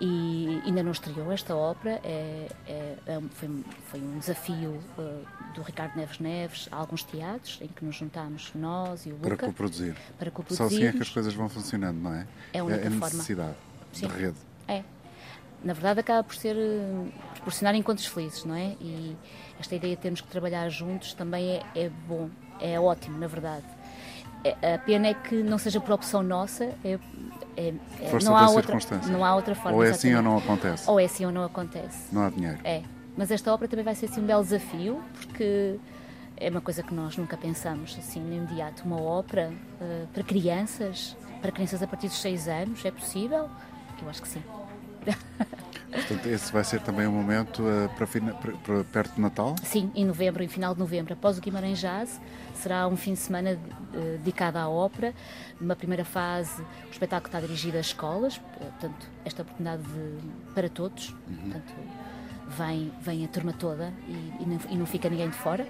[0.00, 2.00] e ainda não estreou esta ópera.
[2.04, 5.24] É, é, é foi, foi, um desafio uh,
[5.54, 9.36] do Ricardo Neves Neves a alguns teatros em que nos juntámos nós e o Luca.
[9.36, 9.96] Para coproduzir.
[10.18, 10.56] Para coproduzir.
[10.56, 12.26] Só assim é que as coisas vão funcionando, não é?
[12.52, 13.06] É a única é a forma.
[13.06, 13.56] necessidade
[13.92, 14.06] Sim.
[14.06, 14.36] de rede.
[14.68, 14.84] É.
[15.62, 16.56] Na verdade acaba por ser
[17.34, 18.76] proporcionar encontros felizes, não é?
[18.80, 19.16] E
[19.58, 22.30] esta ideia de termos que trabalhar juntos também é, é bom,
[22.60, 23.64] é ótimo, na verdade
[24.44, 26.98] é, a pena é que não seja por opção nossa, é,
[27.56, 28.78] é, é não, há outra,
[29.08, 29.76] não há outra forma.
[29.76, 30.90] Ou é assim ou não acontece.
[30.90, 32.14] Ou é assim ou não acontece.
[32.14, 32.58] Não há dinheiro.
[32.64, 32.82] É.
[33.16, 35.78] Mas esta obra também vai ser assim, um belo desafio, porque
[36.36, 38.84] é uma coisa que nós nunca pensamos assim no imediato.
[38.84, 43.50] Uma ópera uh, para crianças, para crianças a partir dos 6 anos, é possível?
[44.00, 44.42] Eu acho que sim.
[45.90, 49.56] Portanto, esse vai ser também um momento uh, para, para, para, perto de Natal?
[49.62, 52.20] Sim, em novembro, em final de novembro, após o Guimarães Jazz,
[52.54, 53.58] será um fim de semana
[53.94, 55.14] uh, dedicado à ópera.
[55.60, 61.10] Numa primeira fase, o espetáculo está dirigido às escolas, portanto, esta oportunidade de, para todos.
[61.26, 61.36] Uhum.
[61.36, 61.74] Portanto,
[62.48, 65.66] vem, vem a turma toda e, e, não, e não fica ninguém de fora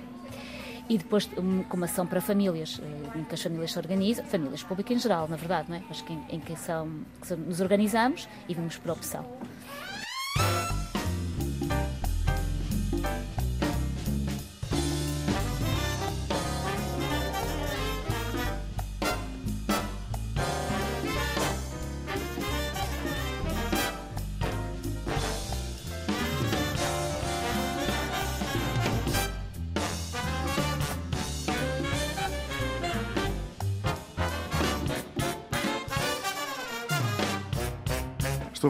[0.89, 4.62] e depois com uma ação para famílias, eh, em que as famílias se organizam, famílias
[4.62, 5.82] públicas em geral, na verdade, não é?
[5.89, 9.24] mas que, em, que, são, que nos organizamos e vamos por opção.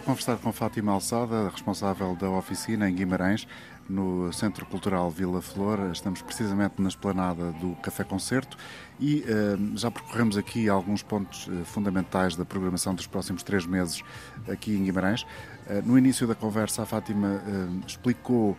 [0.09, 3.47] Conversar com Fátima Alçada, responsável da oficina em Guimarães,
[3.87, 5.91] no Centro Cultural Vila Flor.
[5.93, 8.57] Estamos precisamente na esplanada do Café Concerto
[8.99, 14.03] e uh, já percorremos aqui alguns pontos uh, fundamentais da programação dos próximos três meses
[14.51, 15.25] aqui em Guimarães.
[15.25, 17.43] Uh, no início da conversa, a Fátima
[17.87, 18.57] explicou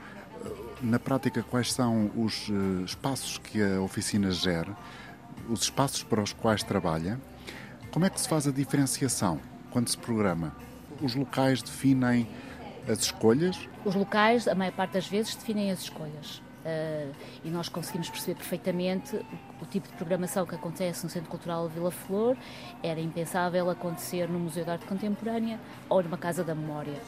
[0.83, 2.47] na prática quais são os
[2.85, 4.77] espaços que a oficina gera,
[5.49, 7.19] os espaços para os quais trabalha.
[7.89, 9.41] Como é que se faz a diferenciação
[9.71, 10.68] quando se programa?
[11.01, 12.27] Os locais definem
[12.87, 13.67] as escolhas?
[13.85, 16.41] Os locais, a maior parte das vezes, definem as escolhas.
[16.59, 21.29] Uh, e nós conseguimos perceber perfeitamente o, o, tipo de programação que acontece no Centro
[21.29, 22.35] Cultural Vila Flor
[22.83, 26.99] era impensável acontecer no Museu de Arte Contemporânea ou numa Casa da Memória.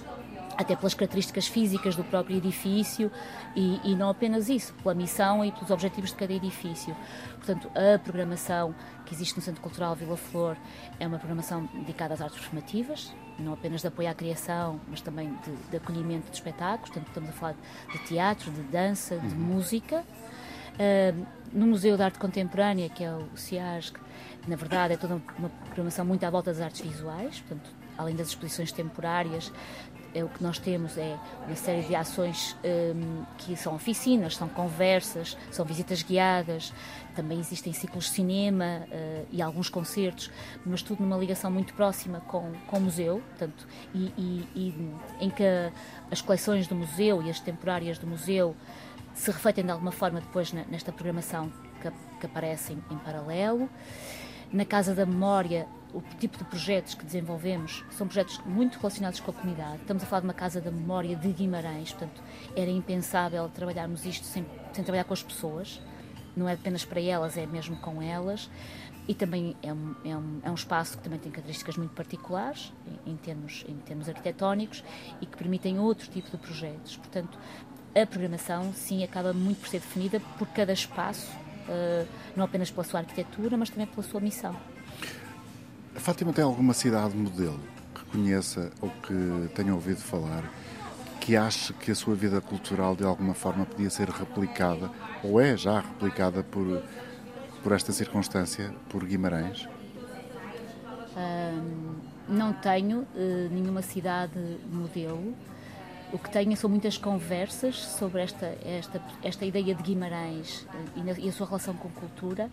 [0.57, 3.11] Até pelas características físicas do próprio edifício
[3.55, 6.95] e, e não apenas isso, pela missão e pelos objetivos de cada edifício.
[7.37, 8.75] Portanto, a programação
[9.05, 10.55] que existe no Centro Cultural Vila Flor
[10.99, 15.33] é uma programação dedicada às artes formativas, não apenas de apoio à criação, mas também
[15.43, 16.89] de, de acolhimento de espetáculos.
[16.89, 17.55] Portanto, estamos a falar
[17.91, 19.41] de teatro, de dança, de uhum.
[19.41, 20.05] música.
[20.73, 23.97] Uh, no Museu de Arte Contemporânea, que é o CIASC,
[24.47, 28.29] na verdade é toda uma programação muito à volta das artes visuais, portanto, além das
[28.29, 29.51] exposições temporárias,
[30.15, 35.37] o que nós temos é uma série de ações um, que são oficinas, são conversas,
[35.51, 36.73] são visitas guiadas,
[37.15, 40.31] também existem ciclos de cinema uh, e alguns concertos,
[40.65, 45.29] mas tudo numa ligação muito próxima com, com o museu, portanto, e, e, e em
[45.29, 45.43] que
[46.09, 48.55] as coleções do museu e as temporárias do museu
[49.13, 51.51] se refletem de alguma forma depois nesta programação
[51.81, 53.69] que, que aparecem em paralelo.
[54.51, 59.31] Na Casa da Memória o tipo de projetos que desenvolvemos são projetos muito relacionados com
[59.31, 59.81] a comunidade.
[59.81, 62.21] Estamos a falar de uma casa da memória de Guimarães, portanto,
[62.55, 65.81] era impensável trabalharmos isto sem, sem trabalhar com as pessoas.
[66.35, 68.49] Não é apenas para elas, é mesmo com elas.
[69.07, 72.71] E também é um, é um, é um espaço que também tem características muito particulares,
[73.05, 74.83] em, em, termos, em termos arquitetónicos,
[75.19, 76.95] e que permitem outro tipo de projetos.
[76.95, 77.37] Portanto,
[77.93, 81.29] a programação, sim, acaba muito por ser definida por cada espaço,
[81.67, 84.55] uh, não apenas pela sua arquitetura, mas também pela sua missão.
[85.95, 87.59] A Fátima tem alguma cidade modelo
[87.93, 90.43] que conheça ou que tenha ouvido falar
[91.19, 94.89] que ache que a sua vida cultural de alguma forma podia ser replicada
[95.23, 96.81] ou é já replicada por,
[97.61, 99.67] por esta circunstância, por Guimarães?
[102.27, 104.39] não tenho eh, nenhuma cidade
[104.71, 105.35] modelo.
[106.13, 111.01] O que tenho são muitas conversas sobre esta, esta, esta ideia de Guimarães eh, e,
[111.01, 112.49] na- e a sua relação com cultura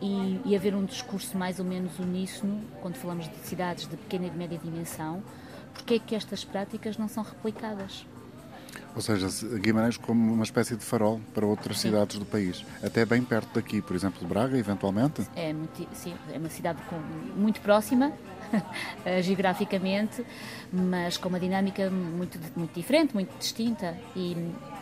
[0.00, 4.26] e, e haver um discurso mais ou menos uníssono quando falamos de cidades de pequena
[4.26, 5.22] e de média dimensão.
[5.72, 8.06] Porque é que estas práticas não são replicadas?
[8.94, 11.88] Ou seja, se- Guimarães como uma espécie de farol para outras Sim.
[11.88, 12.64] cidades do país.
[12.82, 15.26] Até bem perto daqui, por exemplo, de Braga, eventualmente.
[15.34, 17.00] É, muito- sim, é uma cidade com-
[17.36, 18.12] muito próxima,
[19.04, 20.24] eh, geograficamente,
[20.72, 23.96] mas com uma dinâmica muito, muito diferente, muito distinta.
[24.14, 24.36] E,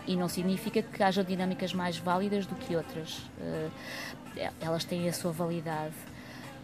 [0.07, 3.23] e não significa que haja dinâmicas mais válidas do que outras.
[3.41, 5.95] Eh, Elas têm a sua validade.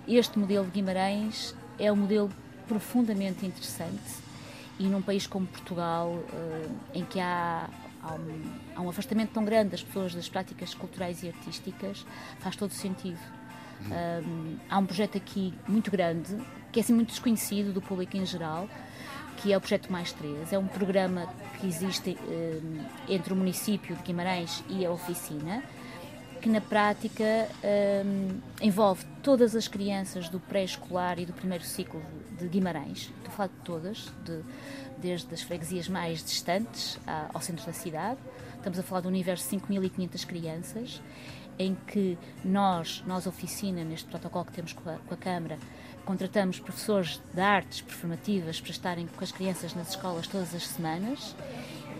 [0.07, 2.31] Este modelo de Guimarães é um modelo
[2.67, 4.29] profundamente interessante
[4.79, 7.69] e num país como Portugal, eh, em que há,
[8.03, 12.07] há, um, há um afastamento tão grande das pessoas das práticas culturais e artísticas,
[12.39, 13.19] faz todo sentido.
[13.81, 16.37] Um, há um projeto aqui muito grande,
[16.73, 18.69] que é assim muito desconhecido do público em geral,
[19.43, 20.53] que é o Projeto Mais 3.
[20.53, 21.27] É um programa
[21.61, 25.63] que existe um, entre o município de Guimarães e a oficina,
[26.41, 27.25] que na prática
[28.05, 32.03] um, envolve todas as crianças do pré-escolar e do primeiro ciclo
[32.39, 33.11] de Guimarães.
[33.19, 34.43] Estou a falar de todas, de-
[34.99, 38.19] desde as freguesias mais distantes à- ao centro da cidade.
[38.57, 41.01] Estamos a falar do universo de 5.500 crianças,
[41.59, 45.59] em que nós, nós oficina, neste protocolo que temos com a, com a Câmara,
[46.09, 51.37] contratamos professores de artes performativas para estarem com as crianças nas escolas todas as semanas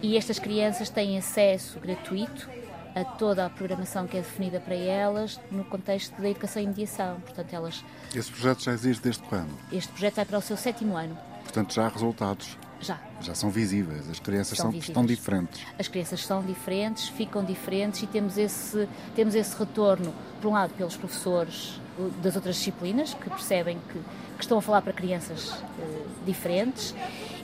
[0.01, 2.49] e estas crianças têm acesso gratuito
[2.95, 7.21] a toda a programação que é definida para elas no contexto da educação e mediação.
[7.21, 7.85] Portanto, elas,
[8.15, 9.51] Esse projeto já existe desde quando?
[9.71, 12.57] este projeto vai para o seu sétimo ano, Portanto, já há resultados.
[12.81, 12.99] já.
[13.21, 14.09] Já são visíveis.
[14.09, 15.61] As crianças São são, estão diferentes.
[15.79, 20.73] As crianças são diferentes, ficam diferentes e temos esse, temos esse retorno, por um lado,
[20.73, 21.79] pelos professores
[22.23, 23.99] das outras disciplinas, que percebem que,
[24.37, 26.95] que estão a falar para crianças eh, diferentes,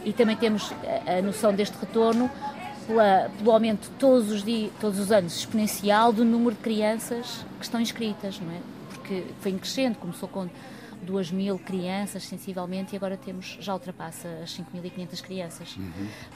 [0.05, 0.73] e também temos
[1.07, 2.31] a, a noção deste retorno
[2.87, 7.65] pela- pelo aumento todos os, dias, todos os anos exponencial do número de crianças que
[7.65, 8.59] estão inscritas, não é?
[8.91, 10.49] Porque foi crescendo, começou com
[11.03, 15.77] 2 mil crianças, sensivelmente, e agora temos, já ultrapassa as 5.500 crianças.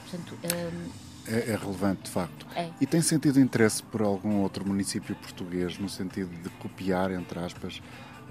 [0.09, 0.89] Portanto, hum,
[1.27, 2.45] É, é relevante, de facto.
[2.55, 2.69] É.
[2.81, 7.81] E tem sentido interesse por algum outro município português no sentido de copiar, entre aspas,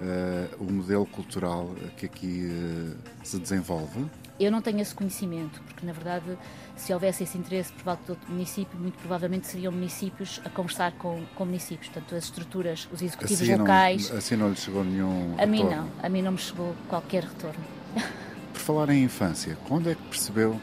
[0.01, 4.07] eh, o modelo cultural que aqui eh, se desenvolve?
[4.39, 6.39] Eu não tenho esse conhecimento, porque na verdade,
[6.77, 11.25] se houvesse esse interesse por parte outro município, muito provavelmente seriam municípios a conversar com,
[11.35, 11.89] com municípios.
[11.89, 14.11] Portanto, as estruturas, os executivos Assim não, locais.
[14.13, 15.83] assim não lhe chegou nenhum A mim retorno?
[15.83, 17.59] não, a mim não me chegou qualquer retorno.
[18.53, 20.61] Por falar em infância, quando é que percebeu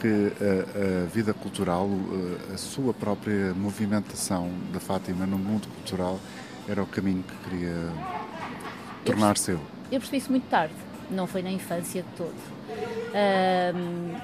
[0.00, 6.20] que a, a vida cultural, eh, a sua própria movimentação da Fátima no mundo cultural
[6.68, 7.74] era o caminho que queria
[9.04, 9.60] tornar seu?
[9.92, 10.74] Eu percebi isso muito tarde,
[11.10, 12.34] não foi na infância de todo.
[13.14, 14.16] Ahm,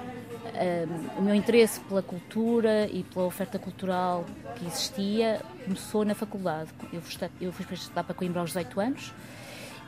[0.46, 4.24] ahm, o meu interesse pela cultura e pela oferta cultural
[4.56, 6.70] que existia começou na faculdade.
[6.92, 9.12] Eu fui, eu fui para estudar para Coimbra aos 18 anos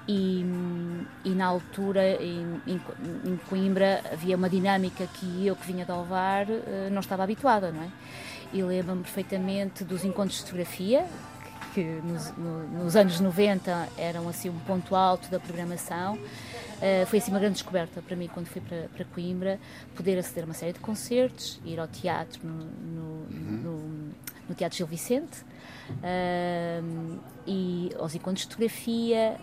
[0.09, 0.45] e,
[1.25, 6.47] e na altura em, em Coimbra havia uma dinâmica que eu que vinha de Alvar
[6.51, 7.89] eh, não estava habituada, não é?
[8.53, 11.07] E lembro-me perfeitamente dos encontros de fotografia
[11.75, 16.19] que nos, no- nos anos 90 eram assim um ponto alto da programação.
[16.81, 19.59] Eh, foi assim uma grande descoberta para mim quando fui para, para Coimbra,
[19.95, 24.13] poder aceder a uma série de concertos, ir ao teatro no, no, no-
[24.49, 25.45] no Teatro Gil Vicente,
[26.03, 29.37] ahm, e aos encontros de fotografia,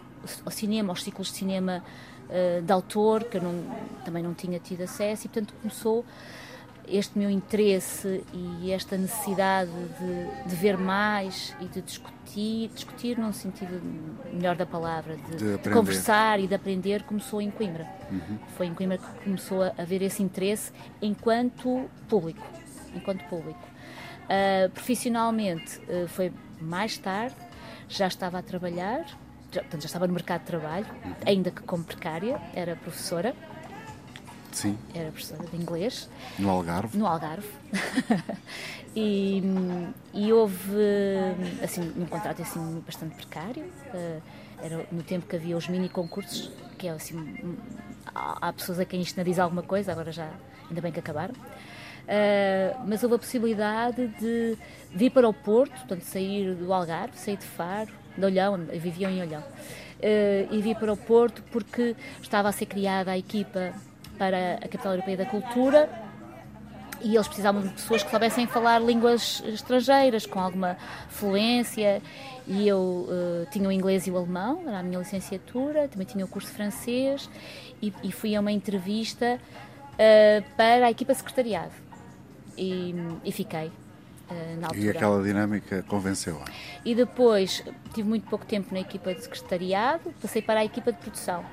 [0.45, 1.83] ao cinema, aos ciclos de cinema
[2.29, 3.63] eh, de autor, que eu não-
[4.05, 6.05] também não tinha tido acesso, e portanto começou
[6.89, 13.31] este meu interesse e esta necessidade de, de ver mais e de discutir, discutir num
[13.31, 13.81] sentido
[14.33, 17.87] melhor da palavra, de, De de conversar e de aprender, começou em Coimbra.
[18.57, 20.71] Foi em Coimbra que começou a haver esse interesse
[21.01, 22.45] enquanto público.
[22.95, 23.59] Enquanto público.
[24.29, 26.31] Ah, profissionalmente ah, foi
[26.61, 27.35] mais tarde,
[27.87, 29.05] já estava a trabalhar,
[29.51, 30.85] já, portanto, já estava no mercado de trabalho,
[31.25, 33.33] ainda que como precária, era professora,
[34.51, 36.97] Sim, era professora de inglês no Algarve.
[36.97, 37.47] no Algarve.
[38.95, 39.41] e,
[40.13, 40.75] e houve
[41.63, 43.65] assim, um contrato assim, bastante precário.
[43.93, 44.19] eh,
[44.61, 47.57] era no tempo que havia os mini concursos, que é assim,
[48.13, 50.29] há, pessoas a quem isto não diz alguma coisa, agora já
[50.67, 51.33] ainda bem que acabaram.
[52.07, 54.57] Eh, mas houve a possibilidade de,
[54.93, 58.79] de ir para o Porto, portanto, sair do Algarve, sair de Faro, de Olhão, eu
[58.79, 59.43] vivia em Olhão,
[60.01, 63.73] eh, e vir para o Porto porque estava a ser criada a equipa
[64.19, 65.89] para a Capital Europeia da Cultura
[67.01, 70.75] e eles precisavam de pessoas que soubessem falar línguas estrangeiras com alguma
[71.07, 72.01] fluência
[72.45, 76.25] e eu uh, tinha o inglês e o alemão, era a minha licenciatura, também tinha
[76.25, 77.29] o curso de francês
[77.81, 79.39] e, e fui a uma entrevista
[79.93, 81.73] uh, para a equipa secretariado
[82.57, 82.93] e,
[83.23, 83.67] e fiquei.
[84.29, 84.83] Uh, na altura.
[84.83, 86.45] E aquela dinâmica convenceu-a?
[86.83, 87.63] E depois
[87.93, 91.43] tive muito pouco tempo na equipa de secretariado, passei para a equipa de produção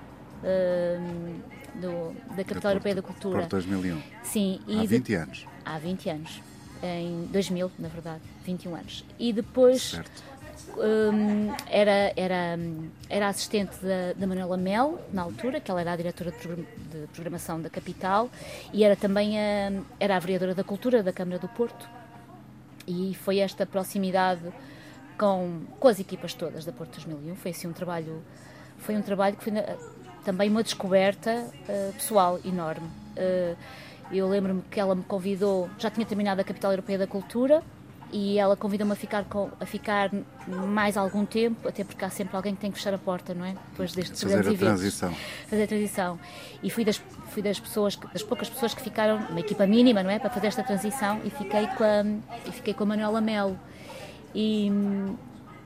[1.81, 3.41] do, da Capital Europeia da Cultura.
[3.41, 4.03] Porto 2001.
[4.23, 4.61] Sim.
[4.69, 5.47] há 20 de, anos.
[5.65, 6.43] Há 20 anos.
[6.83, 9.05] Em 2000, na verdade, 21 anos.
[9.19, 9.99] E depois
[10.77, 12.59] um, era, era,
[13.09, 17.61] era assistente da, da Manuela Mel, na altura, que ela era a diretora de programação
[17.61, 18.31] da capital,
[18.73, 21.89] e era também a, era a vereadora da cultura da Câmara do Porto.
[22.87, 24.43] E foi esta proximidade
[25.19, 27.37] com, com as equipas todas da Porto 2001.
[27.37, 28.23] Foi assim um trabalho,
[28.79, 29.53] foi um trabalho que foi
[30.27, 32.89] também uma descoberta uh, pessoal enorme.
[33.17, 33.57] Uh,
[34.11, 37.63] eu lembro-me que ela me convidou, já tinha terminado a Capital Europeia da Cultura,
[38.13, 40.11] e ela convidou-me a ficar, com, a ficar
[40.49, 43.45] mais algum tempo, até porque há sempre alguém que tem que fechar a porta, não
[43.45, 43.55] é?
[43.71, 44.59] Depois destes Fazer a eventos.
[44.59, 45.15] transição.
[45.49, 46.21] Fazer a transição.
[46.63, 50.11] E fui das, fui das pessoas, das poucas pessoas que ficaram, uma equipa mínima, não
[50.11, 50.19] é?
[50.19, 52.05] Para fazer esta transição e fiquei com a,
[52.49, 53.59] e fiquei com a Manuela Melo.
[54.35, 54.71] E,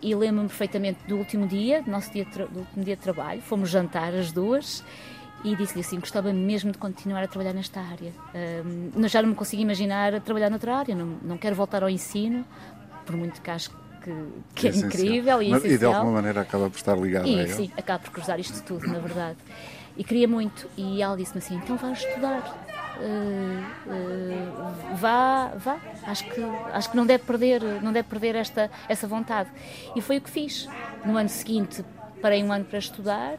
[0.03, 3.71] e lembro-me perfeitamente do último dia, do nosso dia do último dia de trabalho, fomos
[3.71, 4.85] jantar as duas
[5.45, 8.13] e disse-lhe assim, gostava mesmo de continuar a trabalhar nesta área.
[8.65, 11.89] Um, já não me consigo imaginar a trabalhar noutra área, não, não quero voltar ao
[11.89, 12.45] ensino,
[13.07, 13.71] por muito que acho
[14.03, 14.13] que,
[14.55, 17.39] que é, é incrível e Mas, E de alguma maneira acaba por estar ligado e,
[17.39, 17.53] a ele.
[17.53, 19.39] Sim, acaba por cruzar isto tudo, na verdade.
[19.97, 22.70] E queria muito, e ela disse-me assim, então vais estudar.
[23.01, 25.79] Uh, uh, vá, vá.
[26.07, 26.41] Acho que,
[26.73, 29.49] acho que não deve perder, não deve perder esta, essa vontade.
[29.97, 30.69] E foi o que fiz.
[31.05, 31.85] No ano seguinte,
[32.21, 33.39] parei um ano para estudar,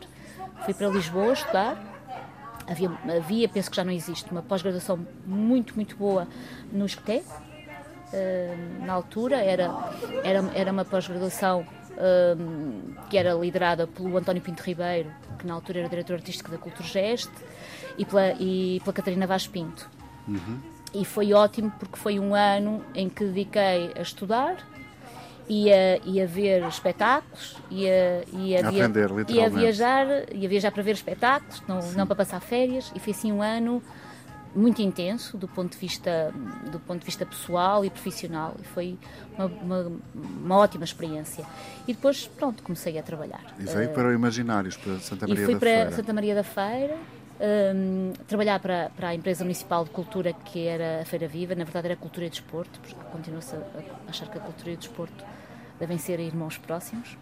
[0.66, 1.78] fui para Lisboa estudar.
[2.68, 6.28] Havia, havia penso que já não existe, uma pós-graduação muito, muito boa
[6.72, 7.22] no Escoté.
[8.14, 9.72] Uh, na altura era,
[10.24, 11.66] era, era uma pós-graduação
[13.10, 17.30] que era liderada pelo António Pinto Ribeiro, que na altura era diretor artístico da Culturgest
[17.98, 19.90] e pela, e pela Catarina Vaz Pinto.
[20.28, 20.60] Uhum.
[20.94, 24.58] E foi ótimo porque foi um ano em que dediquei a estudar
[25.48, 29.50] e a, e a ver espetáculos e a, e a, a, via, aprender, e a
[29.50, 32.92] viajar e a viajar para ver espetáculos, não, não para passar férias.
[32.96, 33.82] E foi assim um ano
[34.54, 36.34] muito intenso do ponto de vista
[36.72, 38.98] do ponto de vista pessoal e profissional e foi
[39.38, 41.46] uma, uma, uma ótima experiência
[41.88, 45.44] e depois pronto comecei a trabalhar e veio uh, para o Imaginários para Santa Maria
[45.44, 45.92] e fui da para Feira.
[45.92, 46.98] Santa Maria da Feira
[47.42, 51.64] um, trabalhar para, para a empresa municipal de cultura que era a Feira Viva, na
[51.64, 53.62] verdade era Cultura e Desporto, porque continua-se a
[54.08, 55.26] achar que a cultura e o desporto
[55.80, 57.18] devem ser irmãos próximos.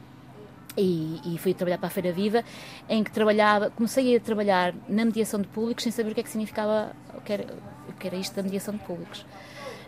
[0.78, 2.44] E, e, fui trabalhar para a Feira Viva,
[2.88, 6.24] em que trabalhava, comecei a trabalhar na mediação de públicos sem saber o que é
[6.24, 7.46] que significava, o que era,
[7.90, 9.26] o que era isto da mediação de públicos.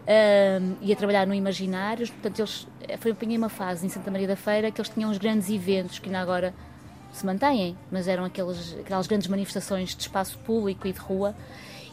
[0.01, 2.67] Um, e a trabalhar no Imaginários, portanto, eles,
[2.99, 5.99] foi apanhei uma fase em Santa Maria da Feira que eles tinham uns grandes eventos
[5.99, 6.53] que ainda agora
[7.11, 11.35] se mantêm, mas eram aqueles, aquelas grandes manifestações de espaço público e de rua.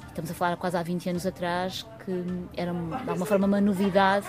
[0.02, 2.24] E estamos a falar quase há 20 anos atrás, que
[2.56, 4.26] era de alguma forma uma novidade,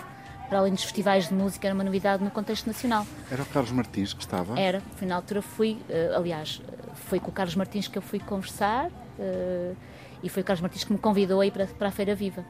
[0.50, 3.06] para além dos festivais de música, era uma novidade no contexto nacional.
[3.30, 4.60] Era o Carlos Martins que estava?
[4.60, 6.62] Era, foi na altura fui, uh, aliás,
[6.94, 9.78] foi com o Carlos Martins que eu fui conversar uh,
[10.24, 12.44] e foi o Carlos Martins que me convidou a ir para, para a Feira Viva.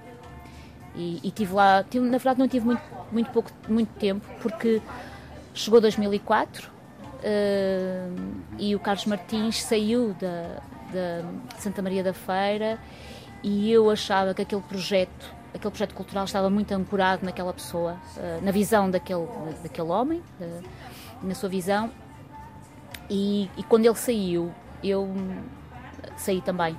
[0.95, 2.81] E, e tive lá, tive, na verdade não tive muito,
[3.11, 4.81] muito pouco, muito tempo, porque
[5.53, 6.78] chegou 2004 Uh,
[8.57, 10.61] e o Carlos Martins saiu da,
[10.91, 12.79] da Santa Maria da Feira
[13.43, 18.43] e eu achava que aquele projeto aquele projeto cultural estava muito ancorado naquela pessoa uh,
[18.43, 19.27] na visão daquele
[19.63, 20.21] daquele homem
[21.21, 21.91] na sua visão.
[23.09, 24.53] E, e, quando ele saiu
[24.83, 25.09] eu
[26.15, 26.77] saí também.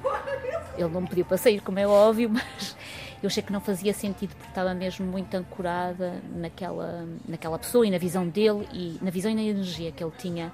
[0.77, 2.77] Ele não me pediu para sair como é óbvio mas
[3.23, 7.91] eu achei que não fazia sentido porque estava mesmo muito ancorada naquela, naquela pessoa e
[7.91, 10.53] na visão dele e na visão e na energia que ele tinha.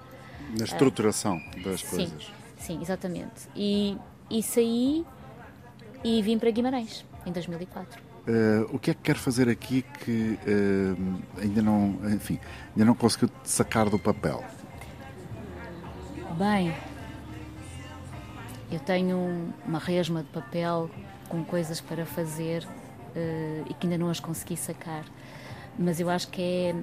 [0.59, 2.33] Na estruturação uh, das sim, coisas.
[2.59, 3.49] Sim, exatamente.
[3.55, 3.97] E,
[4.29, 5.05] e saí
[6.03, 8.01] e vim para Guimarães em 2004.
[8.01, 12.41] Uh, eh, o que é que quer fazer aqui que uh, ainda não, enfim,
[12.71, 14.43] ainda não conseguiu sacar do papel?
[16.37, 16.75] Bem,
[18.71, 20.91] eu tenho uma resma de papel
[21.27, 25.05] com coisas para fazer uh, e que ainda não as consegui sacar.
[25.79, 26.75] Mas eu acho que é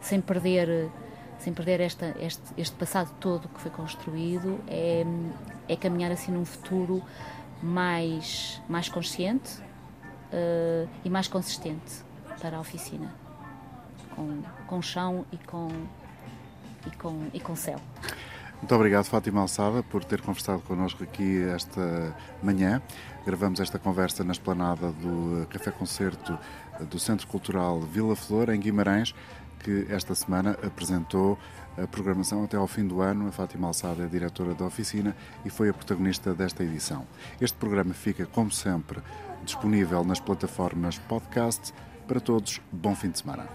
[0.00, 0.90] sem perder
[1.38, 5.04] sem perder esta, este, este passado todo que foi construído, é,
[5.68, 7.02] é caminhar assim num futuro
[7.62, 9.60] mais, mais consciente
[10.32, 12.02] uh, e mais consistente
[12.40, 13.14] para a oficina,
[14.14, 15.68] com, com chão e com,
[16.86, 17.80] e com, e com céu.
[18.58, 22.82] Muito obrigado, Fátima Alçada, por ter conversado connosco aqui esta manhã.
[23.24, 26.36] Gravamos esta conversa na esplanada do Café Concerto
[26.90, 29.14] do Centro Cultural Vila Flor, em Guimarães,
[29.60, 31.38] que esta semana apresentou
[31.76, 33.28] a programação até ao fim do ano.
[33.28, 37.06] A Fátima Alçada é diretora da oficina e foi a protagonista desta edição.
[37.40, 39.00] Este programa fica, como sempre,
[39.44, 41.72] disponível nas plataformas podcast.
[42.08, 43.46] Para todos, bom fim de semana.